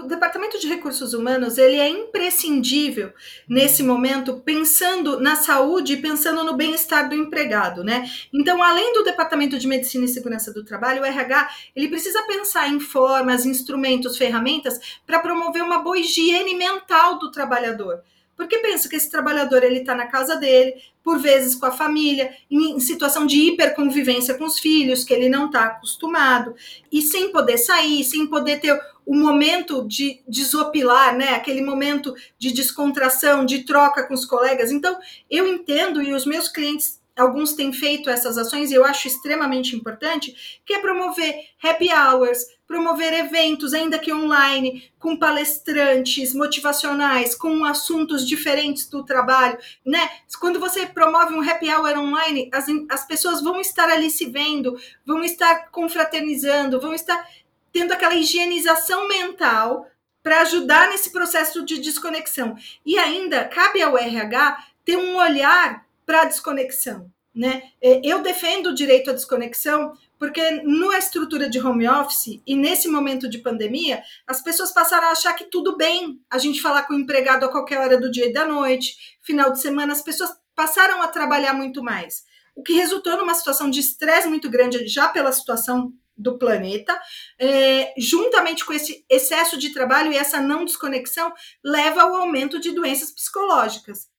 o 0.03 0.07
departamento 0.07 0.59
de 0.59 0.67
recursos 0.67 1.13
humanos 1.13 1.57
ele 1.57 1.77
é 1.77 1.87
imprescindível 1.87 3.11
nesse 3.47 3.81
momento 3.81 4.41
pensando 4.45 5.19
na 5.19 5.35
saúde 5.35 5.93
e 5.93 5.97
pensando 5.97 6.43
no 6.43 6.55
bem-estar 6.55 7.09
do 7.09 7.15
empregado, 7.15 7.83
né? 7.83 8.09
Então, 8.31 8.61
além 8.61 8.93
do 8.93 9.03
departamento 9.03 9.57
de 9.57 9.67
medicina 9.67 10.05
e 10.05 10.09
segurança 10.09 10.53
do 10.53 10.63
trabalho, 10.63 11.01
o 11.01 11.05
RH 11.05 11.49
ele 11.75 11.87
precisa 11.87 12.23
pensar 12.23 12.67
em 12.69 12.79
formas, 12.79 13.45
instrumentos, 13.45 14.17
ferramentas 14.17 14.99
para 15.05 15.19
promover 15.19 15.63
uma 15.63 15.79
boa 15.79 15.97
higiene 15.97 16.55
mental 16.55 17.17
do 17.17 17.31
trabalhador. 17.31 18.03
Porque 18.35 18.59
pensa 18.59 18.87
que 18.87 18.95
esse 18.95 19.09
trabalhador 19.09 19.63
ele 19.63 19.79
está 19.79 19.95
na 19.95 20.05
casa 20.05 20.35
dele, 20.35 20.75
por 21.07 21.19
vezes 21.19 21.55
com 21.55 21.65
a 21.65 21.71
família, 21.71 22.35
em 22.51 22.77
situação 22.81 23.25
de 23.25 23.39
hiperconvivência 23.39 24.33
com 24.33 24.43
os 24.43 24.59
filhos, 24.59 25.05
que 25.05 25.13
ele 25.13 25.29
não 25.29 25.45
está 25.45 25.63
acostumado, 25.63 26.53
e 26.91 27.01
sem 27.01 27.31
poder 27.31 27.57
sair, 27.57 28.03
sem 28.03 28.27
poder 28.27 28.59
ter 28.59 28.77
o 29.05 29.15
momento 29.15 29.87
de 29.87 30.19
desopilar, 30.27 31.15
né? 31.15 31.29
Aquele 31.29 31.61
momento 31.61 32.13
de 32.37 32.51
descontração, 32.51 33.45
de 33.45 33.63
troca 33.63 34.05
com 34.05 34.13
os 34.13 34.25
colegas. 34.25 34.69
Então, 34.69 34.99
eu 35.31 35.47
entendo 35.47 36.01
e 36.01 36.11
os 36.11 36.25
meus 36.25 36.49
clientes 36.49 36.99
alguns 37.17 37.53
têm 37.53 37.73
feito 37.73 38.09
essas 38.09 38.37
ações 38.37 38.71
e 38.71 38.75
eu 38.75 38.85
acho 38.85 39.07
extremamente 39.07 39.75
importante, 39.75 40.61
que 40.65 40.73
é 40.73 40.79
promover 40.79 41.33
happy 41.63 41.89
hours, 41.91 42.45
promover 42.67 43.13
eventos, 43.13 43.73
ainda 43.73 43.97
que 43.97 44.13
online, 44.13 44.91
com 44.99 45.17
palestrantes 45.17 46.33
motivacionais, 46.33 47.33
com 47.33 47.63
assuntos 47.63 48.27
diferentes 48.27 48.87
do 48.89 49.03
trabalho, 49.03 49.57
né? 49.85 50.09
Quando 50.39 50.59
você 50.59 50.85
promove 50.85 51.33
um 51.33 51.49
happy 51.49 51.69
hour 51.69 51.97
online, 51.97 52.49
as, 52.53 52.65
as 52.89 53.07
pessoas 53.07 53.41
vão 53.41 53.59
estar 53.61 53.89
ali 53.89 54.11
se 54.11 54.25
vendo, 54.25 54.77
vão 55.05 55.23
estar 55.23 55.69
confraternizando, 55.71 56.79
vão 56.79 56.93
estar 56.93 57.25
tendo 57.71 57.93
aquela 57.93 58.15
higienização 58.15 59.07
mental 59.07 59.87
para 60.21 60.41
ajudar 60.41 60.89
nesse 60.89 61.11
processo 61.11 61.63
de 61.63 61.79
desconexão. 61.79 62.57
E 62.85 62.97
ainda 62.97 63.45
cabe 63.45 63.81
ao 63.81 63.97
RH 63.97 64.57
ter 64.83 64.97
um 64.97 65.15
olhar 65.15 65.86
para 66.07 66.21
a 66.21 66.25
desconexão. 66.25 67.11
Né? 67.35 67.61
É, 67.79 68.01
eu 68.03 68.23
defendo 68.23 68.71
o 68.71 68.73
direito 68.73 69.11
à 69.11 69.13
desconexão 69.13 69.93
porque 70.17 70.49
na 70.63 70.97
estrutura 70.97 71.47
de 71.47 71.59
home 71.59 71.87
office 71.87 72.41
e 72.47 72.55
nesse 72.55 72.87
momento 72.87 73.29
de 73.29 73.37
pandemia, 73.37 74.01
as 74.25 74.41
pessoas 74.41 74.71
passaram 74.71 75.09
a 75.09 75.11
achar 75.11 75.33
que 75.33 75.45
tudo 75.45 75.77
bem 75.77 76.19
a 76.31 76.39
gente 76.39 76.61
falar 76.61 76.83
com 76.83 76.93
o 76.93 76.99
empregado 76.99 77.45
a 77.45 77.51
qualquer 77.51 77.79
hora 77.79 77.99
do 77.99 78.09
dia 78.09 78.25
e 78.25 78.33
da 78.33 78.45
noite, 78.45 78.95
final 79.21 79.51
de 79.51 79.61
semana, 79.61 79.93
as 79.93 80.01
pessoas 80.01 80.31
passaram 80.55 81.03
a 81.03 81.07
trabalhar 81.07 81.53
muito 81.53 81.83
mais, 81.83 82.23
o 82.55 82.63
que 82.63 82.73
resultou 82.73 83.15
numa 83.15 83.35
situação 83.35 83.69
de 83.69 83.79
estresse 83.79 84.27
muito 84.27 84.49
grande 84.49 84.87
já 84.87 85.07
pela 85.07 85.31
situação 85.31 85.93
do 86.17 86.39
planeta, 86.39 86.99
é, 87.37 87.93
juntamente 87.95 88.65
com 88.65 88.73
esse 88.73 89.05
excesso 89.07 89.55
de 89.55 89.71
trabalho 89.71 90.11
e 90.11 90.17
essa 90.17 90.41
não 90.41 90.65
desconexão, 90.65 91.31
leva 91.63 92.01
ao 92.01 92.15
aumento 92.15 92.59
de 92.59 92.71
doenças 92.71 93.11
psicológicas. 93.11 94.09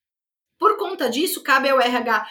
Por 0.59 0.77
conta 0.77 1.09
disso, 1.09 1.43
cabe 1.43 1.69
ao 1.69 1.81
RH 1.81 2.27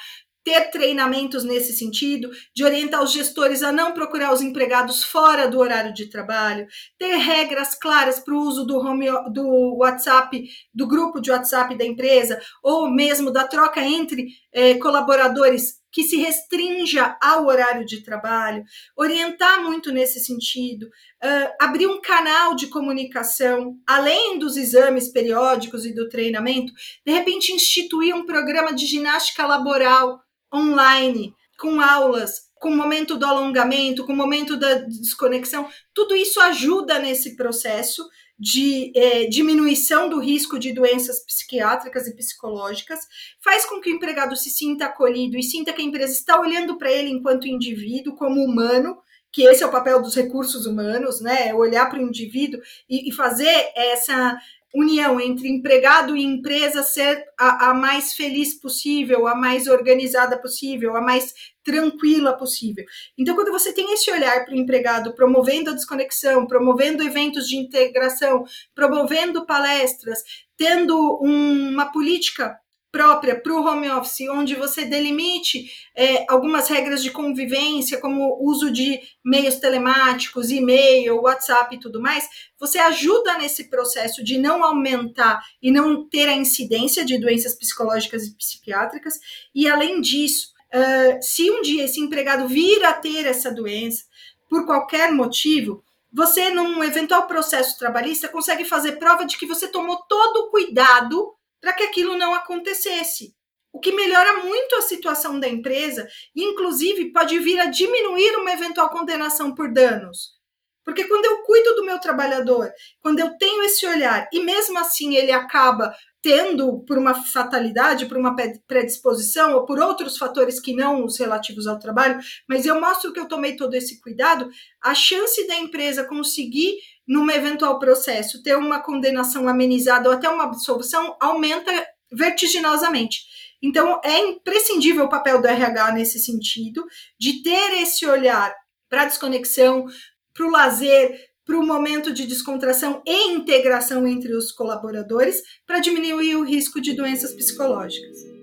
ter 0.48 0.72
treinamentos 0.72 1.44
nesse 1.44 1.74
sentido, 1.74 2.30
de 2.56 2.64
orientar 2.64 3.04
os 3.04 3.12
gestores 3.12 3.62
a 3.62 3.70
não 3.70 3.92
procurar 3.92 4.32
os 4.32 4.42
empregados 4.42 5.04
fora 5.04 5.46
do 5.46 5.60
horário 5.60 5.94
de 5.94 6.10
trabalho, 6.10 6.66
ter 6.98 7.18
regras 7.18 7.76
claras 7.76 8.18
para 8.18 8.34
o 8.34 8.40
uso 8.40 8.66
do, 8.66 8.78
home, 8.78 9.08
do 9.34 9.76
WhatsApp, 9.76 10.42
do 10.74 10.88
grupo 10.88 11.20
de 11.20 11.32
WhatsApp 11.32 11.78
da 11.78 11.84
empresa, 11.84 12.40
ou 12.64 12.90
mesmo 12.90 13.30
da 13.30 13.46
troca 13.46 13.82
entre 13.82 14.28
eh, 14.54 14.76
colaboradores 14.76 15.77
que 15.98 16.04
se 16.04 16.18
restrinja 16.18 17.18
ao 17.20 17.48
horário 17.48 17.84
de 17.84 18.04
trabalho, 18.04 18.64
orientar 18.96 19.64
muito 19.64 19.92
nesse 19.92 20.20
sentido, 20.20 20.84
uh, 20.86 21.56
abrir 21.60 21.88
um 21.88 22.00
canal 22.00 22.54
de 22.54 22.68
comunicação, 22.68 23.76
além 23.84 24.38
dos 24.38 24.58
exames 24.58 25.12
periódicos 25.12 25.88
e 25.88 25.96
do 25.96 26.08
treinamento, 26.08 26.72
de 27.04 27.12
repente 27.12 27.52
instituir 27.52 28.14
um 28.14 28.28
programa 28.28 28.76
de 28.76 28.86
ginástica 28.86 29.48
laboral 29.48 30.20
online, 30.54 31.34
com 31.58 31.82
aulas, 31.82 32.47
com 32.60 32.70
o 32.70 32.76
momento 32.76 33.18
do 33.18 33.26
alongamento, 33.26 34.06
com 34.06 34.14
o 34.14 34.16
momento 34.16 34.58
da 34.58 34.76
desconexão, 34.76 35.68
tudo 35.94 36.16
isso 36.16 36.40
ajuda 36.40 37.00
nesse 37.00 37.36
processo 37.36 38.08
de 38.40 38.92
é, 38.96 39.26
diminuição 39.26 40.08
do 40.08 40.20
risco 40.20 40.60
de 40.60 40.72
doenças 40.72 41.26
psiquiátricas 41.26 42.08
e 42.08 42.16
psicológicas, 42.16 43.00
faz 43.44 43.66
com 43.66 43.82
que 43.82 43.90
o 43.90 43.96
empregado 43.96 44.36
se 44.36 44.50
sinta 44.50 44.86
acolhido 44.86 45.38
e 45.38 45.44
sinta 45.44 45.74
que 45.74 45.82
a 45.82 45.86
empresa 45.86 46.14
está 46.14 46.40
olhando 46.40 46.78
para 46.78 46.92
ele 46.92 47.10
enquanto 47.10 47.48
indivíduo, 47.48 48.16
como 48.16 48.44
humano, 48.44 48.98
que 49.32 49.44
esse 49.44 49.64
é 49.64 49.66
o 49.68 49.72
papel 49.72 50.02
dos 50.02 50.16
recursos 50.16 50.66
humanos, 50.66 51.20
né? 51.20 51.54
Olhar 51.54 51.90
para 51.90 52.00
o 52.00 52.02
indivíduo 52.02 52.62
e, 52.90 53.10
e 53.10 53.12
fazer 53.12 53.72
essa 53.76 54.38
união 54.78 55.20
entre 55.20 55.50
empregado 55.50 56.16
e 56.16 56.24
empresa 56.24 56.84
ser 56.84 57.24
a, 57.40 57.70
a, 57.70 57.74
mais 57.74 58.14
feliz 58.14 58.60
possível, 58.60 59.28
a 59.28 59.36
mais 59.36 59.68
organizada 59.68 60.40
possível, 60.40 60.96
a 60.96 61.02
mais 61.02 61.34
tranquila 61.64 62.38
possível. 62.38 62.86
Então, 63.18 63.36
quando 63.36 63.52
você 63.52 63.74
tem 63.74 63.92
esse 63.94 64.12
olhar 64.12 64.46
para 64.46 64.54
o 64.54 64.58
empregado, 64.58 65.14
promovendo 65.14 65.72
a 65.72 65.74
desconexão, 65.74 66.46
promovendo 66.46 67.04
eventos 67.04 67.48
de 67.48 67.58
integração, 67.58 68.44
promovendo 68.76 69.46
palestras, 69.46 70.20
tendo 70.56 71.20
um, 71.22 71.70
uma 71.72 71.92
política 71.92 72.58
própria 72.98 73.40
para 73.40 73.54
o 73.54 73.64
home 73.64 73.88
office, 73.92 74.28
onde 74.28 74.56
você 74.56 74.84
delimite 74.84 75.70
é, 75.96 76.26
algumas 76.28 76.68
regras 76.68 77.04
de 77.04 77.12
convivência, 77.12 78.02
como 78.02 78.40
uso 78.42 78.72
de 78.72 79.00
meios 79.24 79.58
telemáticos, 79.58 80.50
e-mail, 80.50 81.22
WhatsApp 81.22 81.76
e 81.76 81.80
tudo 81.80 82.02
mais, 82.02 82.28
você 82.60 82.80
ajuda 82.80 83.38
nesse 83.38 83.70
processo 83.70 84.24
de 84.24 84.40
não 84.40 84.64
aumentar 84.64 85.44
e 85.62 85.70
não 85.70 86.10
ter 86.10 86.28
a 86.28 86.36
incidência 86.36 87.06
de 87.06 87.20
doenças 87.20 87.54
psicológicas 87.54 88.24
e 88.24 88.36
psiquiátricas. 88.36 89.14
E 89.54 89.70
além 89.70 90.02
disso, 90.02 90.48
uh, 90.74 91.22
se 91.22 91.52
um 91.52 91.62
dia 91.62 91.84
esse 91.84 92.00
empregado 92.00 92.48
vir 92.48 92.84
a 92.84 92.94
ter 92.94 93.28
essa 93.28 93.52
doença, 93.52 94.06
por 94.50 94.66
qualquer 94.66 95.12
motivo, 95.12 95.84
você, 96.12 96.50
num 96.50 96.84
eventual 96.84 97.28
processo 97.28 97.78
trabalhista, 97.78 98.28
consegue 98.28 98.66
fazer 98.66 98.94
prova 98.94 99.24
de 99.24 99.38
que 99.38 99.46
você 99.46 99.68
tomou 99.68 99.98
todo 100.10 100.38
o 100.38 100.50
cuidado 100.50 101.37
para 101.62 101.74
que 101.74 101.84
aquilo 101.84 102.18
não 102.18 102.34
acontecesse. 102.34 103.36
O 103.72 103.80
que 103.80 103.92
melhora 103.92 104.44
muito 104.44 104.76
a 104.76 104.82
situação 104.82 105.40
da 105.40 105.48
empresa 105.48 106.08
e, 106.36 106.44
inclusive, 106.44 107.12
pode 107.12 107.38
vir 107.40 107.60
a 107.60 107.66
diminuir 107.66 108.36
uma 108.38 108.52
eventual 108.52 108.90
condenação 108.90 109.54
por 109.54 109.72
danos. 109.72 110.38
Porque 110.84 111.04
quando 111.04 111.26
eu 111.26 111.44
cuido 111.44 111.76
do 111.76 111.86
meu 111.86 112.00
trabalhador, 112.00 112.72
quando 113.02 113.20
eu 113.20 113.38
tenho 113.38 113.62
esse 113.64 113.86
olhar 113.86 114.28
e 114.32 114.40
mesmo 114.40 114.80
assim 114.80 115.16
ele 115.16 115.34
acaba 115.34 115.94
tendo, 116.22 116.80
por 116.86 116.98
uma 116.98 117.14
fatalidade, 117.14 118.06
por 118.06 118.18
uma 118.18 118.36
predisposição 118.66 119.54
ou 119.54 119.66
por 119.66 119.80
outros 119.80 120.18
fatores 120.18 120.62
que 120.62 120.74
não 120.74 121.04
os 121.04 121.20
relativos 121.20 121.68
ao 121.68 121.78
trabalho, 121.78 122.20
mas 122.50 122.66
eu 122.66 122.80
mostro 122.80 123.12
que 123.12 123.20
eu 123.20 123.28
tomei 123.28 123.56
todo 123.56 123.74
esse 123.76 124.00
cuidado, 124.02 124.50
a 124.82 124.96
chance 124.96 125.46
da 125.46 125.56
empresa 125.56 126.06
conseguir 126.06 126.78
num 127.08 127.30
eventual 127.32 127.80
processo, 127.80 128.44
ter 128.44 128.58
uma 128.58 128.80
condenação 128.80 129.48
amenizada 129.48 130.10
ou 130.10 130.16
até 130.16 130.28
uma 130.30 130.44
absolvição 130.44 131.16
aumenta 131.20 131.72
vertiginosamente. 132.12 133.22
Então, 133.62 134.00
é 134.04 134.20
imprescindível 134.20 135.06
o 135.06 135.10
papel 135.10 135.42
do 135.42 135.48
RH 135.48 135.94
nesse 135.94 136.20
sentido, 136.20 136.86
de 137.20 137.42
ter 137.42 137.82
esse 137.82 138.06
olhar 138.06 138.54
para 138.90 139.04
a 139.04 139.06
desconexão, 139.06 139.86
para 140.34 140.46
o 140.46 140.52
lazer, 140.52 141.18
para 141.46 141.58
o 141.58 141.66
momento 141.66 142.12
de 142.14 142.28
descontração 142.28 143.02
e 143.06 143.32
integração 143.32 144.06
entre 144.06 144.36
os 144.36 144.52
colaboradores, 144.52 145.42
para 145.66 145.80
diminuir 145.80 146.36
o 146.36 146.44
risco 146.44 146.80
de 146.82 146.94
doenças 146.94 147.34
psicológicas. 147.34 148.37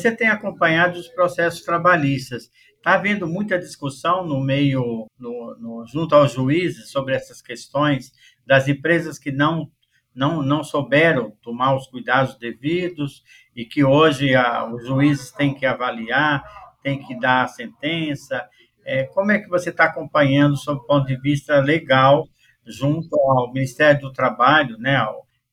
Você 0.00 0.10
tem 0.10 0.28
acompanhado 0.28 0.98
os 0.98 1.08
processos 1.08 1.60
trabalhistas. 1.60 2.50
Está 2.78 2.94
havendo 2.94 3.26
muita 3.26 3.58
discussão 3.58 4.26
no 4.26 4.40
meio, 4.40 5.06
no, 5.18 5.56
no, 5.60 5.86
junto 5.86 6.14
aos 6.14 6.32
juízes, 6.32 6.90
sobre 6.90 7.14
essas 7.14 7.42
questões 7.42 8.10
das 8.46 8.66
empresas 8.66 9.18
que 9.18 9.30
não, 9.30 9.70
não, 10.14 10.42
não 10.42 10.64
souberam 10.64 11.36
tomar 11.42 11.76
os 11.76 11.86
cuidados 11.86 12.38
devidos 12.38 13.22
e 13.54 13.66
que 13.66 13.84
hoje 13.84 14.34
a, 14.34 14.64
os 14.64 14.86
juízes 14.86 15.32
têm 15.32 15.52
que 15.54 15.66
avaliar, 15.66 16.42
têm 16.82 16.98
que 17.06 17.14
dar 17.20 17.44
a 17.44 17.48
sentença. 17.48 18.48
É, 18.82 19.04
como 19.04 19.32
é 19.32 19.38
que 19.38 19.50
você 19.50 19.68
está 19.68 19.84
acompanhando, 19.84 20.56
sob 20.56 20.80
o 20.80 20.86
ponto 20.86 21.06
de 21.06 21.20
vista 21.20 21.60
legal, 21.60 22.26
junto 22.66 23.14
ao 23.20 23.52
Ministério 23.52 24.00
do 24.00 24.12
Trabalho, 24.14 24.78
né, 24.78 24.96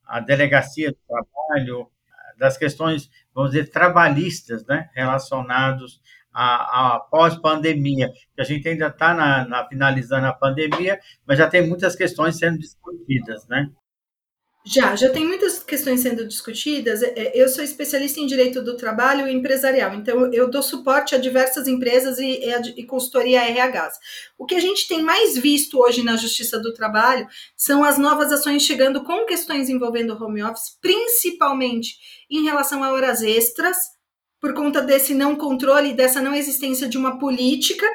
à 0.06 0.22
Delegacia 0.22 0.90
do 0.90 0.98
Trabalho, 1.06 1.92
das 2.38 2.58
questões 2.58 3.10
vamos 3.38 3.52
dizer, 3.52 3.70
trabalhistas, 3.70 4.66
né, 4.66 4.90
relacionados 4.96 6.02
à, 6.34 6.96
à 6.96 7.00
pós-pandemia, 7.00 8.12
que 8.36 8.42
a 8.42 8.44
gente 8.44 8.68
ainda 8.68 8.88
está 8.88 9.14
na, 9.14 9.48
na, 9.48 9.68
finalizando 9.68 10.26
a 10.26 10.34
pandemia, 10.34 11.00
mas 11.24 11.38
já 11.38 11.48
tem 11.48 11.68
muitas 11.68 11.96
questões 11.96 12.40
sendo 12.40 12.58
discutidas, 12.58 13.48
né? 13.48 13.70
Já, 14.66 14.98
já 14.98 15.10
tem 15.10 15.26
muitas 15.26 15.60
questões 15.64 16.02
sendo 16.02 16.28
discutidas. 16.28 17.02
É, 17.02 17.14
é, 17.16 17.32
eu 17.42 17.48
sou 17.48 17.64
especialista 17.64 18.20
em 18.20 18.28
direito 18.28 18.62
do 18.62 18.76
trabalho 18.76 19.26
e 19.28 19.34
empresarial, 19.34 19.94
então 19.94 20.32
eu 20.34 20.50
dou 20.50 20.62
suporte 20.62 21.16
a 21.16 21.18
diversas 21.18 21.68
empresas 21.68 22.20
e, 22.20 22.42
e, 22.76 22.84
consultoria 22.86 23.42
RHs. 23.44 23.98
O 24.38 24.46
que 24.46 24.56
a 24.56 24.60
gente 24.60 24.88
tem 24.88 25.02
mais 25.02 25.38
visto 25.38 25.80
hoje 25.80 26.04
na 26.04 26.18
Justiça 26.18 26.60
do 26.60 26.74
Trabalho 26.74 27.26
são 27.56 27.82
as 27.84 27.98
novas 27.98 28.30
ações 28.32 28.64
chegando 28.64 29.04
com 29.06 29.26
questões 29.26 29.70
envolvendo 29.70 30.22
home 30.22 30.44
office, 30.44 30.78
principalmente 30.82 31.96
em 32.30 32.44
relação 32.44 32.84
a 32.84 32.92
horas 32.92 33.22
extras, 33.22 33.78
por 34.40 34.54
conta 34.54 34.82
desse 34.82 35.14
não 35.14 35.36
controle, 35.36 35.94
dessa 35.94 36.22
não 36.22 36.36
existência 36.36 36.90
de 36.90 36.98
uma 36.98 37.18
política, 37.18 37.86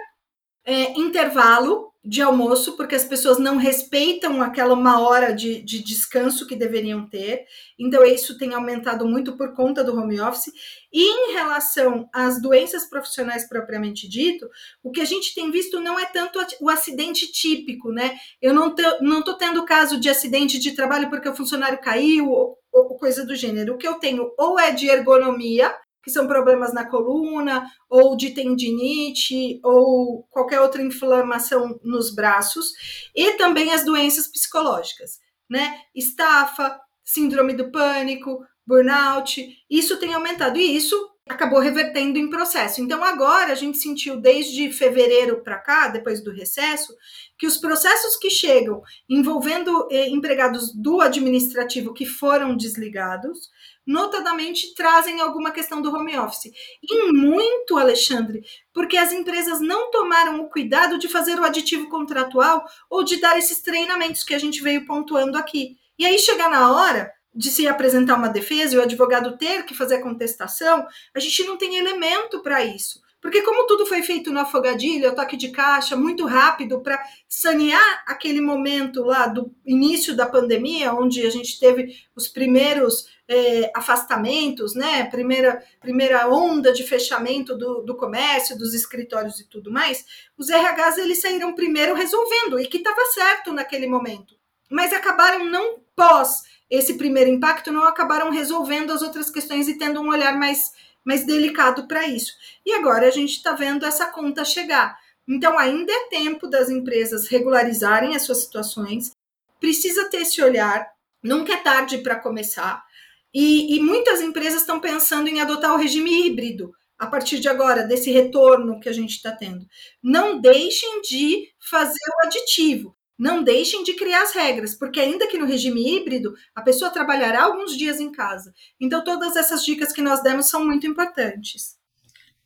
é, 0.64 0.92
intervalo 0.98 1.92
de 2.04 2.20
almoço, 2.20 2.76
porque 2.76 2.96
as 2.96 3.04
pessoas 3.04 3.38
não 3.38 3.56
respeitam 3.56 4.42
aquela 4.42 4.74
uma 4.74 5.00
hora 5.00 5.32
de, 5.32 5.62
de 5.62 5.80
descanso 5.84 6.48
que 6.48 6.56
deveriam 6.56 7.08
ter. 7.08 7.44
Então, 7.78 8.04
isso 8.04 8.36
tem 8.36 8.54
aumentado 8.54 9.06
muito 9.06 9.36
por 9.36 9.54
conta 9.54 9.84
do 9.84 9.96
home 9.96 10.20
office. 10.20 10.52
E 10.92 11.00
em 11.00 11.32
relação 11.32 12.08
às 12.12 12.42
doenças 12.42 12.86
profissionais 12.86 13.48
propriamente 13.48 14.08
dito, 14.08 14.48
o 14.82 14.90
que 14.90 15.00
a 15.00 15.04
gente 15.04 15.32
tem 15.32 15.52
visto 15.52 15.78
não 15.78 15.96
é 15.98 16.04
tanto 16.06 16.40
o 16.60 16.68
acidente 16.68 17.30
típico, 17.30 17.92
né? 17.92 18.18
Eu 18.40 18.52
não 18.52 18.74
estou 18.74 19.34
tendo 19.34 19.64
caso 19.64 20.00
de 20.00 20.08
acidente 20.08 20.58
de 20.58 20.72
trabalho 20.72 21.08
porque 21.08 21.28
o 21.28 21.36
funcionário 21.36 21.80
caiu 21.80 22.28
ou, 22.28 22.58
ou 22.72 22.98
coisa 22.98 23.24
do 23.24 23.36
gênero. 23.36 23.74
O 23.74 23.78
que 23.78 23.86
eu 23.86 23.94
tenho 23.94 24.32
ou 24.36 24.58
é 24.58 24.72
de 24.72 24.88
ergonomia, 24.88 25.72
que 26.02 26.10
são 26.10 26.26
problemas 26.26 26.72
na 26.72 26.84
coluna, 26.88 27.66
ou 27.88 28.16
de 28.16 28.30
tendinite, 28.30 29.60
ou 29.62 30.26
qualquer 30.30 30.60
outra 30.60 30.82
inflamação 30.82 31.78
nos 31.82 32.14
braços, 32.14 32.72
e 33.14 33.32
também 33.32 33.72
as 33.72 33.84
doenças 33.84 34.26
psicológicas, 34.26 35.20
né? 35.48 35.80
Estafa, 35.94 36.80
síndrome 37.04 37.54
do 37.54 37.70
pânico, 37.70 38.44
burnout, 38.66 39.46
isso 39.68 39.98
tem 39.98 40.14
aumentado, 40.14 40.58
e 40.58 40.76
isso 40.76 40.96
acabou 41.28 41.60
revertendo 41.60 42.18
em 42.18 42.28
processo. 42.28 42.80
Então, 42.80 43.02
agora 43.02 43.52
a 43.52 43.54
gente 43.54 43.78
sentiu 43.78 44.20
desde 44.20 44.72
fevereiro 44.72 45.42
para 45.42 45.58
cá, 45.58 45.88
depois 45.88 46.22
do 46.22 46.32
recesso, 46.32 46.94
que 47.38 47.46
os 47.46 47.56
processos 47.56 48.16
que 48.16 48.30
chegam 48.30 48.82
envolvendo 49.08 49.88
eh, 49.90 50.08
empregados 50.08 50.74
do 50.74 51.00
administrativo 51.00 51.94
que 51.94 52.06
foram 52.06 52.56
desligados, 52.56 53.50
notadamente 53.86 54.74
trazem 54.74 55.20
alguma 55.20 55.50
questão 55.50 55.82
do 55.82 55.94
home 55.94 56.16
office. 56.18 56.52
E 56.82 57.12
muito, 57.12 57.76
Alexandre, 57.76 58.42
porque 58.72 58.96
as 58.96 59.12
empresas 59.12 59.60
não 59.60 59.90
tomaram 59.90 60.40
o 60.40 60.48
cuidado 60.48 60.98
de 60.98 61.08
fazer 61.08 61.38
o 61.38 61.44
aditivo 61.44 61.88
contratual 61.88 62.64
ou 62.88 63.02
de 63.02 63.20
dar 63.20 63.38
esses 63.38 63.60
treinamentos 63.60 64.22
que 64.24 64.34
a 64.34 64.38
gente 64.38 64.62
veio 64.62 64.86
pontuando 64.86 65.36
aqui. 65.36 65.76
E 65.98 66.06
aí 66.06 66.18
chegar 66.18 66.48
na 66.48 66.72
hora 66.72 67.12
de 67.34 67.50
se 67.50 67.66
apresentar 67.66 68.16
uma 68.16 68.28
defesa 68.28 68.74
e 68.74 68.78
o 68.78 68.82
advogado 68.82 69.38
ter 69.38 69.64
que 69.64 69.74
fazer 69.74 69.96
a 69.96 70.02
contestação, 70.02 70.86
a 71.14 71.18
gente 71.18 71.44
não 71.44 71.56
tem 71.56 71.76
elemento 71.76 72.42
para 72.42 72.64
isso. 72.64 73.00
Porque 73.22 73.40
como 73.42 73.68
tudo 73.68 73.86
foi 73.86 74.02
feito 74.02 74.32
no 74.32 74.40
afogadilho, 74.40 75.14
toque 75.14 75.36
de 75.36 75.50
caixa, 75.50 75.94
muito 75.94 76.26
rápido 76.26 76.80
para 76.80 77.00
sanear 77.28 78.02
aquele 78.04 78.40
momento 78.40 79.04
lá 79.04 79.28
do 79.28 79.54
início 79.64 80.16
da 80.16 80.26
pandemia, 80.26 80.92
onde 80.92 81.24
a 81.24 81.30
gente 81.30 81.60
teve 81.60 81.94
os 82.16 82.26
primeiros 82.26 83.06
é, 83.28 83.70
afastamentos, 83.76 84.74
né? 84.74 85.04
Primeira, 85.04 85.62
primeira 85.78 86.28
onda 86.28 86.72
de 86.72 86.82
fechamento 86.82 87.56
do, 87.56 87.82
do 87.82 87.96
comércio, 87.96 88.58
dos 88.58 88.74
escritórios 88.74 89.38
e 89.38 89.48
tudo 89.48 89.70
mais, 89.70 90.04
os 90.36 90.50
RHs 90.50 90.98
eles 90.98 91.20
saíram 91.20 91.54
primeiro 91.54 91.94
resolvendo, 91.94 92.58
e 92.58 92.66
que 92.66 92.78
estava 92.78 93.04
certo 93.14 93.52
naquele 93.52 93.86
momento. 93.86 94.34
Mas 94.68 94.92
acabaram 94.92 95.44
não 95.44 95.78
pós 95.94 96.42
esse 96.68 96.94
primeiro 96.94 97.30
impacto, 97.30 97.70
não 97.70 97.84
acabaram 97.84 98.30
resolvendo 98.30 98.90
as 98.90 99.00
outras 99.00 99.30
questões 99.30 99.68
e 99.68 99.78
tendo 99.78 100.00
um 100.00 100.08
olhar 100.08 100.36
mais 100.36 100.72
mais 101.04 101.26
delicado 101.26 101.86
para 101.86 102.06
isso. 102.06 102.32
E 102.64 102.72
agora 102.72 103.06
a 103.06 103.10
gente 103.10 103.32
está 103.36 103.52
vendo 103.52 103.84
essa 103.84 104.06
conta 104.06 104.44
chegar. 104.44 104.98
Então, 105.26 105.58
ainda 105.58 105.92
é 105.92 106.08
tempo 106.08 106.48
das 106.48 106.68
empresas 106.68 107.28
regularizarem 107.28 108.16
as 108.16 108.22
suas 108.22 108.38
situações, 108.38 109.12
precisa 109.60 110.08
ter 110.10 110.22
esse 110.22 110.42
olhar, 110.42 110.90
nunca 111.22 111.52
é 111.52 111.56
tarde 111.56 111.98
para 111.98 112.16
começar. 112.16 112.84
E, 113.32 113.76
e 113.76 113.80
muitas 113.80 114.20
empresas 114.20 114.60
estão 114.60 114.80
pensando 114.80 115.28
em 115.28 115.40
adotar 115.40 115.72
o 115.74 115.78
regime 115.78 116.26
híbrido 116.26 116.72
a 116.98 117.06
partir 117.06 117.40
de 117.40 117.48
agora, 117.48 117.82
desse 117.82 118.12
retorno 118.12 118.78
que 118.78 118.88
a 118.88 118.92
gente 118.92 119.16
está 119.16 119.32
tendo. 119.32 119.66
Não 120.00 120.40
deixem 120.40 121.00
de 121.02 121.48
fazer 121.58 121.98
o 121.98 122.26
aditivo 122.26 122.96
não 123.18 123.42
deixem 123.42 123.82
de 123.84 123.94
criar 123.94 124.22
as 124.22 124.34
regras, 124.34 124.74
porque 124.74 125.00
ainda 125.00 125.26
que 125.28 125.38
no 125.38 125.46
regime 125.46 125.96
híbrido, 125.96 126.34
a 126.54 126.62
pessoa 126.62 126.90
trabalhará 126.90 127.44
alguns 127.44 127.76
dias 127.76 128.00
em 128.00 128.10
casa. 128.10 128.52
Então, 128.80 129.04
todas 129.04 129.36
essas 129.36 129.64
dicas 129.64 129.92
que 129.92 130.02
nós 130.02 130.22
demos 130.22 130.48
são 130.48 130.64
muito 130.64 130.86
importantes. 130.86 131.76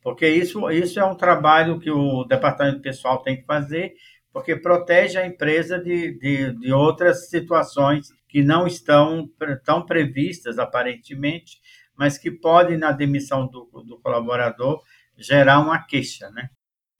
Porque 0.01 0.27
isso, 0.27 0.69
isso 0.69 0.99
é 0.99 1.05
um 1.05 1.17
trabalho 1.17 1.79
que 1.79 1.91
o 1.91 2.23
departamento 2.23 2.81
pessoal 2.81 3.21
tem 3.21 3.37
que 3.37 3.45
fazer, 3.45 3.93
porque 4.31 4.55
protege 4.55 5.17
a 5.17 5.25
empresa 5.25 5.79
de, 5.79 6.17
de, 6.19 6.51
de 6.59 6.71
outras 6.71 7.29
situações 7.29 8.07
que 8.29 8.43
não 8.43 8.67
estão 8.67 9.29
tão 9.65 9.85
previstas, 9.85 10.59
aparentemente, 10.59 11.59
mas 11.95 12.17
que 12.17 12.29
podem, 12.29 12.77
na 12.77 12.91
demissão 12.91 13.47
do, 13.47 13.65
do 13.83 13.99
colaborador, 13.99 14.81
gerar 15.17 15.59
uma 15.59 15.83
queixa. 15.83 16.29
Né? 16.29 16.49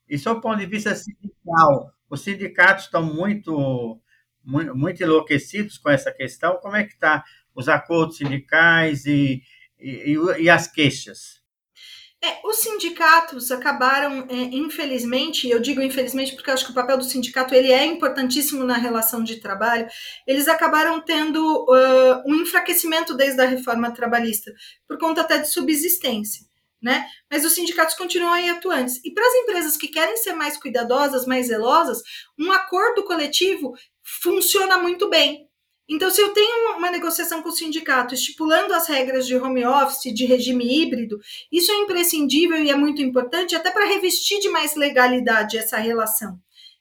E, 0.10 0.18
sob 0.18 0.40
o 0.40 0.42
ponto 0.42 0.58
de 0.58 0.66
vista 0.66 0.96
sindical, 0.96 1.94
os 2.10 2.22
sindicatos 2.22 2.86
estão 2.86 3.04
muito, 3.04 4.00
muito, 4.44 5.04
enlouquecidos 5.04 5.78
com 5.78 5.90
essa 5.90 6.12
questão. 6.12 6.58
Como 6.58 6.76
é 6.76 6.84
que 6.84 6.94
está 6.94 7.24
os 7.54 7.68
acordos 7.68 8.18
sindicais 8.18 9.06
e, 9.06 9.42
e, 9.80 10.16
e 10.40 10.50
as 10.50 10.68
queixas? 10.68 11.38
É, 12.24 12.40
os 12.44 12.58
sindicatos 12.58 13.52
acabaram, 13.52 14.26
é, 14.28 14.34
infelizmente, 14.34 15.48
eu 15.48 15.60
digo 15.60 15.84
infelizmente 15.84 16.34
porque 16.34 16.50
acho 16.50 16.66
que 16.66 16.72
o 16.72 16.76
papel 16.76 16.98
do 16.98 17.04
sindicato 17.04 17.54
ele 17.54 17.72
é 17.72 17.86
importantíssimo 17.86 18.64
na 18.64 18.76
relação 18.76 19.24
de 19.24 19.36
trabalho, 19.36 19.88
eles 20.26 20.48
acabaram 20.48 21.00
tendo 21.00 21.40
uh, 21.40 22.24
um 22.26 22.42
enfraquecimento 22.42 23.14
desde 23.14 23.40
a 23.40 23.46
reforma 23.46 23.92
trabalhista, 23.92 24.52
por 24.88 24.98
conta 24.98 25.22
até 25.22 25.38
de 25.38 25.48
subsistência 25.48 26.47
né? 26.82 27.06
Mas 27.30 27.46
os 27.46 27.54
sindicatos 27.54 27.96
continuam 27.96 28.34
aí 28.34 28.50
atuantes. 28.50 29.00
E 29.04 29.12
para 29.12 29.26
as 29.28 29.36
empresas 29.36 29.78
que 29.78 29.88
querem 29.88 30.18
ser 30.18 30.34
mais 30.34 30.58
cuidadosas, 30.58 31.26
mais 31.26 31.48
zelosas, 31.48 32.02
um 32.38 32.52
acordo 32.52 33.04
coletivo 33.04 33.74
funciona 34.04 34.78
muito 34.78 35.10
bem. 35.10 35.48
Então, 35.90 36.12
se 36.12 36.20
eu 36.20 36.34
tenho 36.34 36.76
uma 36.76 36.92
negociação 36.92 37.42
com 37.42 37.48
o 37.48 37.54
sindicato 37.54 38.14
estipulando 38.14 38.74
as 38.74 38.88
regras 38.88 39.26
de 39.26 39.38
home 39.38 39.66
office, 39.66 40.14
de 40.14 40.26
regime 40.26 40.82
híbrido, 40.82 41.18
isso 41.50 41.72
é 41.72 41.76
imprescindível 41.76 42.62
e 42.62 42.70
é 42.70 42.76
muito 42.76 43.02
importante 43.02 43.56
até 43.56 43.72
para 43.72 43.86
revestir 43.86 44.40
de 44.42 44.50
mais 44.50 44.76
legalidade 44.76 45.58
essa 45.58 45.78
relação 45.78 46.38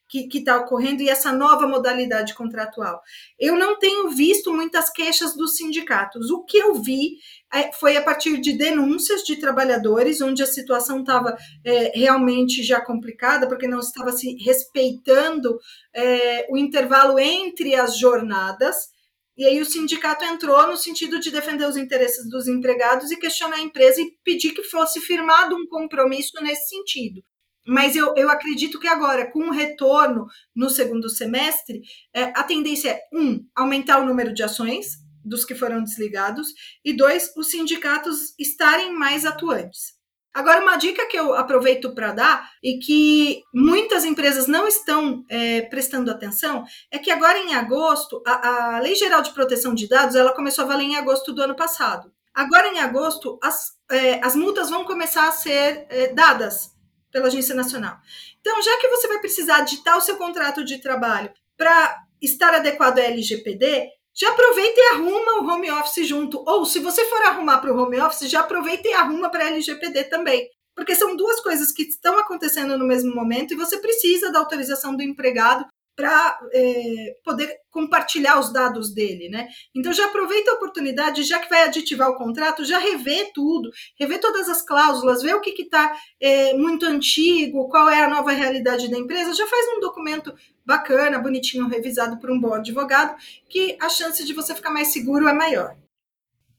que 0.09 0.29
está 0.38 0.57
ocorrendo 0.57 1.03
e 1.03 1.09
essa 1.09 1.33
nova 1.33 1.66
modalidade 1.66 2.35
contratual. 2.35 3.01
Eu 3.38 3.57
não 3.57 3.79
tenho 3.79 4.09
visto 4.11 4.53
muitas 4.53 4.88
queixas 4.90 5.37
dos 5.37 5.57
sindicatos. 5.57 6.31
O 6.31 6.45
que 6.45 6.59
eu 6.59 6.75
vi 6.75 7.16
é, 7.53 7.73
foi 7.73 7.97
a 7.97 8.03
partir 8.03 8.40
de 8.40 8.57
denúncias 8.57 9.23
de 9.23 9.37
trabalhadores, 9.37 10.21
onde 10.21 10.42
a 10.42 10.47
situação 10.47 11.01
estava 11.01 11.37
é, 11.64 11.92
realmente 11.99 12.62
já 12.62 12.81
complicada, 12.81 13.49
porque 13.49 13.66
não 13.66 13.81
estava 13.81 14.12
se 14.12 14.37
respeitando 14.45 15.59
é, 15.95 16.47
o 16.51 16.57
intervalo 16.57 17.19
entre 17.19 17.75
as 17.75 17.99
jornadas. 17.99 18.95
E 19.37 19.45
aí 19.45 19.61
o 19.61 19.66
sindicato 19.66 20.25
entrou 20.25 20.66
no 20.66 20.77
sentido 20.77 21.21
de 21.21 21.31
defender 21.31 21.66
os 21.66 21.77
interesses 21.77 22.29
dos 22.31 22.49
empregados 22.49 23.11
e 23.11 23.19
questionar 23.19 23.57
a 23.57 23.61
empresa 23.61 24.01
e 24.01 24.12
pedir 24.25 24.53
que 24.53 24.62
fosse 24.62 25.01
firmado 25.01 25.55
um 25.55 25.66
compromisso 25.66 26.33
nesse 26.42 26.69
sentido. 26.69 27.23
Mas 27.66 27.96
eu, 27.96 28.14
eu 28.16 28.31
acredito 28.31 28.79
que 28.79 28.87
agora, 28.87 29.31
com 29.31 29.48
o 29.48 29.52
retorno 29.52 30.26
no 30.55 30.70
segundo 30.70 31.11
semestre, 31.11 31.83
é, 32.14 32.24
a 32.24 32.44
tendência 32.44 32.90
é, 32.90 33.00
um, 33.12 33.44
aumentar 33.55 33.98
o 33.98 34.07
número 34.07 34.33
de 34.33 34.42
ações 34.42 35.05
dos 35.24 35.44
que 35.44 35.55
foram 35.55 35.83
desligados, 35.83 36.48
e 36.85 36.96
dois, 36.96 37.33
os 37.37 37.50
sindicatos 37.50 38.33
estarem 38.38 38.92
mais 38.92 39.26
atuantes. 39.26 39.96
Agora, 40.33 40.61
uma 40.61 40.76
dica 40.76 41.09
que 41.09 41.18
eu 41.18 41.35
aproveito 41.35 41.94
para 41.94 42.12
dar 42.12 42.50
e 42.62 42.79
que 42.79 43.42
muitas 43.55 44.05
empresas 44.05 44.46
não 44.46 44.68
estão 44.68 45.24
é, 45.31 45.62
prestando 45.62 46.11
atenção 46.11 46.62
é 46.90 46.98
que 46.98 47.11
agora 47.11 47.38
em 47.38 47.55
agosto, 47.55 48.22
a, 48.26 48.76
a, 48.76 48.81
Lei 48.81 48.94
Geral 48.94 49.22
de 49.22 49.33
Proteção 49.33 49.74
de 49.74 49.88
Dados 49.88 50.14
ela 50.14 50.35
começou 50.35 50.64
a 50.64 50.68
valer 50.68 50.85
em 50.85 50.96
agosto 50.96 51.33
do 51.33 51.40
ano 51.40 51.57
passado. 51.57 52.12
Agora 52.35 52.68
em 52.68 52.79
agosto, 52.81 53.38
as, 53.42 53.72
é, 53.90 54.20
as 54.22 54.37
multas 54.37 54.68
vão 54.68 54.85
começar 54.85 55.26
a 55.26 55.33
ser 55.33 55.87
é, 55.88 56.12
dadas 56.12 56.76
pela 57.16 57.29
Agência 57.29 57.55
Nacional. 57.55 57.98
Então, 58.38 58.61
já 58.61 58.79
que 58.79 58.88
você 58.88 59.09
vai 59.09 59.18
precisar 59.18 59.62
digitar 59.62 59.96
o 59.96 60.02
seu 60.02 60.18
contrato 60.18 60.62
de 60.62 60.83
trabalho 60.83 61.31
para 61.57 62.02
estar 62.20 62.52
adequado 62.52 62.98
à 62.98 63.05
LGPD, 63.05 63.88
já 64.14 64.29
aproveita 64.29 64.79
e 64.79 64.87
arruma 64.94 65.40
o 65.40 65.48
home 65.48 65.70
office 65.70 66.07
junto. 66.07 66.44
Ou 66.46 66.66
se 66.66 66.79
você 66.79 67.07
for 67.07 67.22
arrumar 67.22 67.59
para 67.59 67.72
o 67.72 67.79
home 67.79 67.98
office, 68.00 68.31
já 68.31 68.40
aproveita 68.40 68.87
e 68.88 68.92
arruma 68.92 69.31
para 69.31 69.44
a 69.44 69.48
LGPD 69.48 70.05
também. 70.05 70.46
Porque 70.74 70.94
são 70.94 71.16
duas 71.16 71.40
coisas 71.40 71.72
que 71.72 71.85
estão 71.85 72.18
acontecendo 72.18 72.76
no 72.76 72.87
mesmo 72.87 73.14
momento 73.14 73.55
e 73.55 73.57
você 73.57 73.79
precisa 73.79 74.31
da 74.31 74.38
autorização 74.38 74.94
do 74.94 75.02
empregado 75.02 75.64
para 75.96 76.38
é, 76.52 77.16
poder 77.24 77.50
compartilhar 77.70 78.38
os 78.38 78.52
dados 78.52 78.92
dele, 78.92 79.30
né? 79.30 79.48
Então 79.74 79.92
já 79.92 80.06
aproveita 80.06 80.50
a 80.50 80.54
oportunidade, 80.54 81.24
já 81.24 81.38
que 81.38 81.48
vai 81.48 81.62
aditivar 81.62 82.11
o 82.11 82.16
contrato, 82.16 82.64
já 82.64 82.78
revê 82.78 83.30
tudo, 83.35 83.70
revê 83.98 84.18
todas 84.18 84.48
as 84.48 84.61
cláusulas, 84.61 85.22
vê 85.22 85.32
o 85.32 85.40
que 85.40 85.50
está 85.62 85.96
é, 86.20 86.52
muito 86.52 86.85
antigo, 86.85 87.68
qual 87.68 87.88
é 87.88 88.04
a 88.04 88.11
nova 88.11 88.30
realidade 88.30 88.90
da 88.90 88.98
empresa, 88.98 89.35
já 89.35 89.46
faz 89.46 89.66
um 89.76 89.80
documento 89.80 90.35
bacana, 90.66 91.18
bonitinho, 91.18 91.68
revisado 91.68 92.18
por 92.18 92.30
um 92.30 92.38
bom 92.38 92.52
advogado, 92.52 93.16
que 93.48 93.78
a 93.80 93.88
chance 93.88 94.24
de 94.24 94.35
você 94.35 94.54
ficar 94.54 94.70
mais 94.70 94.88
seguro 94.88 95.26
é 95.26 95.32
maior. 95.32 95.76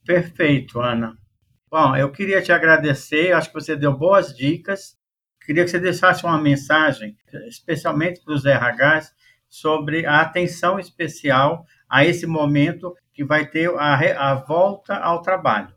Perfeito, 0.03 0.79
Ana. 0.79 1.15
Bom, 1.69 1.95
eu 1.95 2.09
queria 2.11 2.41
te 2.41 2.51
agradecer, 2.51 3.33
acho 3.33 3.49
que 3.49 3.59
você 3.59 3.75
deu 3.75 3.95
boas 3.95 4.35
dicas. 4.35 4.97
Queria 5.45 5.63
que 5.63 5.69
você 5.69 5.79
deixasse 5.79 6.23
uma 6.25 6.41
mensagem, 6.41 7.17
especialmente 7.47 8.21
para 8.21 8.33
os 8.33 8.43
RHs, 8.45 9.13
sobre 9.49 10.05
a 10.05 10.21
atenção 10.21 10.79
especial 10.79 11.65
a 11.89 12.05
esse 12.05 12.25
momento 12.25 12.95
que 13.13 13.23
vai 13.23 13.49
ter 13.49 13.69
a, 13.75 14.31
a 14.31 14.35
volta 14.35 14.95
ao 14.95 15.21
trabalho. 15.21 15.73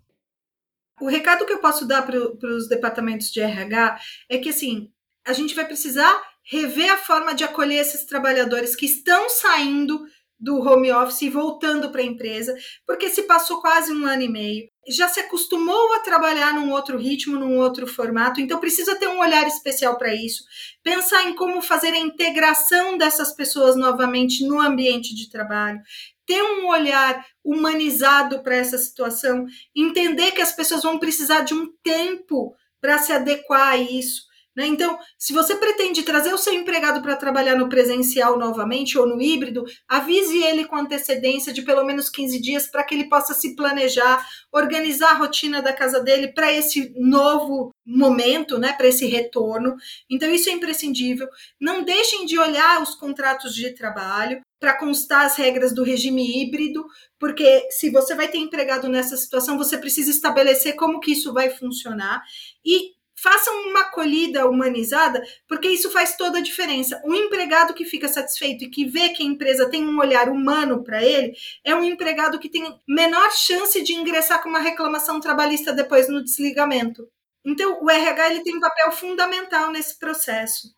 O 1.01 1.09
recado 1.09 1.47
que 1.47 1.53
eu 1.53 1.61
posso 1.61 1.87
dar 1.87 2.03
para 2.03 2.19
os 2.19 2.69
departamentos 2.69 3.31
de 3.31 3.41
RH 3.41 3.99
é 4.29 4.39
que 4.39 4.51
assim 4.51 4.93
a 5.27 5.33
gente 5.33 5.55
vai 5.55 5.65
precisar 5.65 6.23
rever 6.43 6.91
a 6.93 6.99
forma 6.99 7.35
de 7.35 7.45
acolher 7.45 7.81
esses 7.81 8.05
trabalhadores 8.05 8.75
que 8.75 8.87
estão 8.87 9.29
saindo 9.31 10.05
do 10.41 10.59
home 10.59 10.91
office 10.91 11.23
e 11.23 11.29
voltando 11.29 11.91
para 11.91 12.01
a 12.01 12.05
empresa, 12.05 12.55
porque 12.87 13.11
se 13.11 13.25
passou 13.25 13.61
quase 13.61 13.93
um 13.93 14.07
ano 14.07 14.23
e 14.23 14.29
meio, 14.29 14.69
já 14.89 15.07
se 15.07 15.21
acostumou 15.21 15.93
a 15.95 15.99
trabalhar 15.99 16.55
num 16.55 16.73
outro 16.73 16.97
ritmo, 16.97 17.39
num 17.39 17.59
outro 17.59 17.87
formato, 17.87 18.41
então 18.41 18.59
precisa 18.59 18.97
ter 18.97 19.07
um 19.07 19.21
olhar 19.21 19.47
especial 19.47 19.99
para 19.99 20.15
isso, 20.15 20.43
pensar 20.83 21.25
em 21.29 21.35
como 21.35 21.61
fazer 21.61 21.93
a 21.93 21.99
integração 21.99 22.97
dessas 22.97 23.35
pessoas 23.35 23.77
novamente 23.77 24.43
no 24.47 24.59
ambiente 24.59 25.15
de 25.15 25.29
trabalho, 25.29 25.81
ter 26.25 26.43
um 26.43 26.69
olhar 26.69 27.25
humanizado 27.45 28.43
para 28.43 28.57
essa 28.57 28.79
situação, 28.79 29.45
entender 29.77 30.33
que 30.33 30.41
as 30.41 30.53
pessoas 30.53 30.83
vão 30.83 30.99
precisar 30.99 31.43
de 31.43 31.53
um 31.53 31.69
tempo 31.83 32.55
para 32.81 32.99
se 32.99 33.13
adequar 33.13 33.75
a 33.75 33.77
isso 33.77 34.30
Né? 34.55 34.67
Então, 34.67 34.99
se 35.17 35.33
você 35.33 35.55
pretende 35.55 36.03
trazer 36.03 36.35
o 36.35 36.39
seu 36.39 36.53
empregado 36.53 37.01
para 37.01 37.15
trabalhar 37.15 37.55
no 37.55 37.69
presencial 37.69 38.37
novamente 38.37 38.99
ou 38.99 39.07
no 39.07 39.21
híbrido, 39.21 39.65
avise 39.89 40.43
ele 40.43 40.65
com 40.65 40.77
antecedência 40.77 41.53
de 41.53 41.63
pelo 41.63 41.85
menos 41.85 42.09
15 42.09 42.41
dias 42.41 42.67
para 42.67 42.83
que 42.83 42.95
ele 42.95 43.09
possa 43.09 43.33
se 43.33 43.55
planejar, 43.55 44.27
organizar 44.53 45.11
a 45.11 45.19
rotina 45.19 45.63
da 45.63 45.73
casa 45.73 46.01
dele 46.01 46.29
para 46.29 46.53
esse 46.53 46.93
novo 46.97 47.73
momento, 47.87 48.59
né, 48.59 48.73
para 48.73 48.89
esse 48.89 49.07
retorno. 49.07 49.77
Então, 50.11 50.31
isso 50.31 50.49
é 50.49 50.53
imprescindível. 50.53 51.29
Não 51.61 51.85
deixem 51.85 52.27
de 52.27 52.39
olhar 52.39 52.83
os 52.83 52.95
contratos 52.97 53.55
de 53.55 53.73
trabalho 53.75 54.41
para 54.59 54.77
constar 54.77 55.25
as 55.25 55.37
regras 55.37 55.75
do 55.75 55.83
regime 55.83 56.43
híbrido, 56.43 56.85
porque 57.19 57.69
se 57.71 57.89
você 57.89 58.15
vai 58.15 58.29
ter 58.29 58.39
empregado 58.39 58.89
nessa 58.89 59.17
situação, 59.17 59.57
você 59.57 59.79
precisa 59.79 60.11
estabelecer 60.11 60.77
como 60.77 61.01
que 61.01 61.13
isso 61.13 61.33
vai 61.33 61.49
funcionar 61.49 62.23
e 62.65 63.00
façam 63.23 63.55
uma 63.69 63.81
acolhida 63.81 64.47
humanizada, 64.49 65.23
porque 65.49 65.69
isso 65.69 65.91
faz 65.91 66.17
toda 66.17 66.39
a 66.39 66.43
diferença. 66.43 67.01
Um 67.05 67.15
empregado 67.15 67.75
que 67.75 67.85
fica 67.85 68.09
satisfeito 68.09 68.65
e 68.65 68.71
que 68.71 68.87
vê 68.87 69.11
que 69.11 69.23
a 69.23 69.27
empresa 69.27 69.69
tem 69.69 69.85
um 69.85 69.99
olhar 69.99 70.29
humano 70.29 70.83
para 70.83 71.03
ele, 71.03 71.33
é 71.65 71.75
um 71.75 71.85
empregado 71.85 72.39
que 72.39 72.49
tem 72.49 72.63
menor 72.89 73.31
chance 73.33 73.83
de 73.83 73.93
ingressar 73.93 74.43
com 74.43 74.49
uma 74.49 74.61
reclamação 74.61 75.21
trabalhista 75.21 75.73
depois 75.73 76.09
no 76.09 76.23
desligamento. 76.23 77.07
Então, 77.45 77.83
o 77.83 77.91
RH 77.91 78.31
ele 78.31 78.43
tem 78.43 78.57
um 78.57 78.61
papel 78.61 78.93
fundamental 78.93 79.71
nesse 79.71 79.99
processo. 79.99 80.69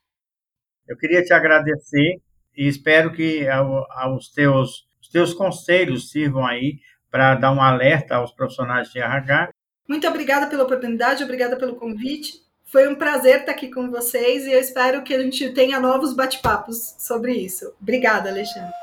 Eu 0.86 0.96
queria 0.96 1.22
te 1.22 1.32
agradecer 1.32 2.20
e 2.56 2.68
espero 2.68 3.12
que 3.12 3.46
os 4.16 4.30
teus, 4.30 4.86
os 5.00 5.08
teus 5.08 5.32
conselhos 5.32 6.10
sirvam 6.10 6.46
aí 6.46 6.78
para 7.10 7.34
dar 7.34 7.52
um 7.52 7.62
alerta 7.62 8.16
aos 8.16 8.32
profissionais 8.32 8.90
de 8.90 8.98
RH 8.98 9.50
muito 9.88 10.06
obrigada 10.06 10.46
pela 10.46 10.64
oportunidade, 10.64 11.24
obrigada 11.24 11.56
pelo 11.56 11.76
convite. 11.76 12.42
Foi 12.64 12.88
um 12.88 12.94
prazer 12.94 13.40
estar 13.40 13.52
aqui 13.52 13.70
com 13.70 13.90
vocês 13.90 14.46
e 14.46 14.52
eu 14.52 14.58
espero 14.58 15.02
que 15.02 15.12
a 15.12 15.22
gente 15.22 15.50
tenha 15.50 15.78
novos 15.78 16.14
bate-papos 16.14 16.94
sobre 16.98 17.34
isso. 17.34 17.74
Obrigada, 17.80 18.30
Alexandre. 18.30 18.81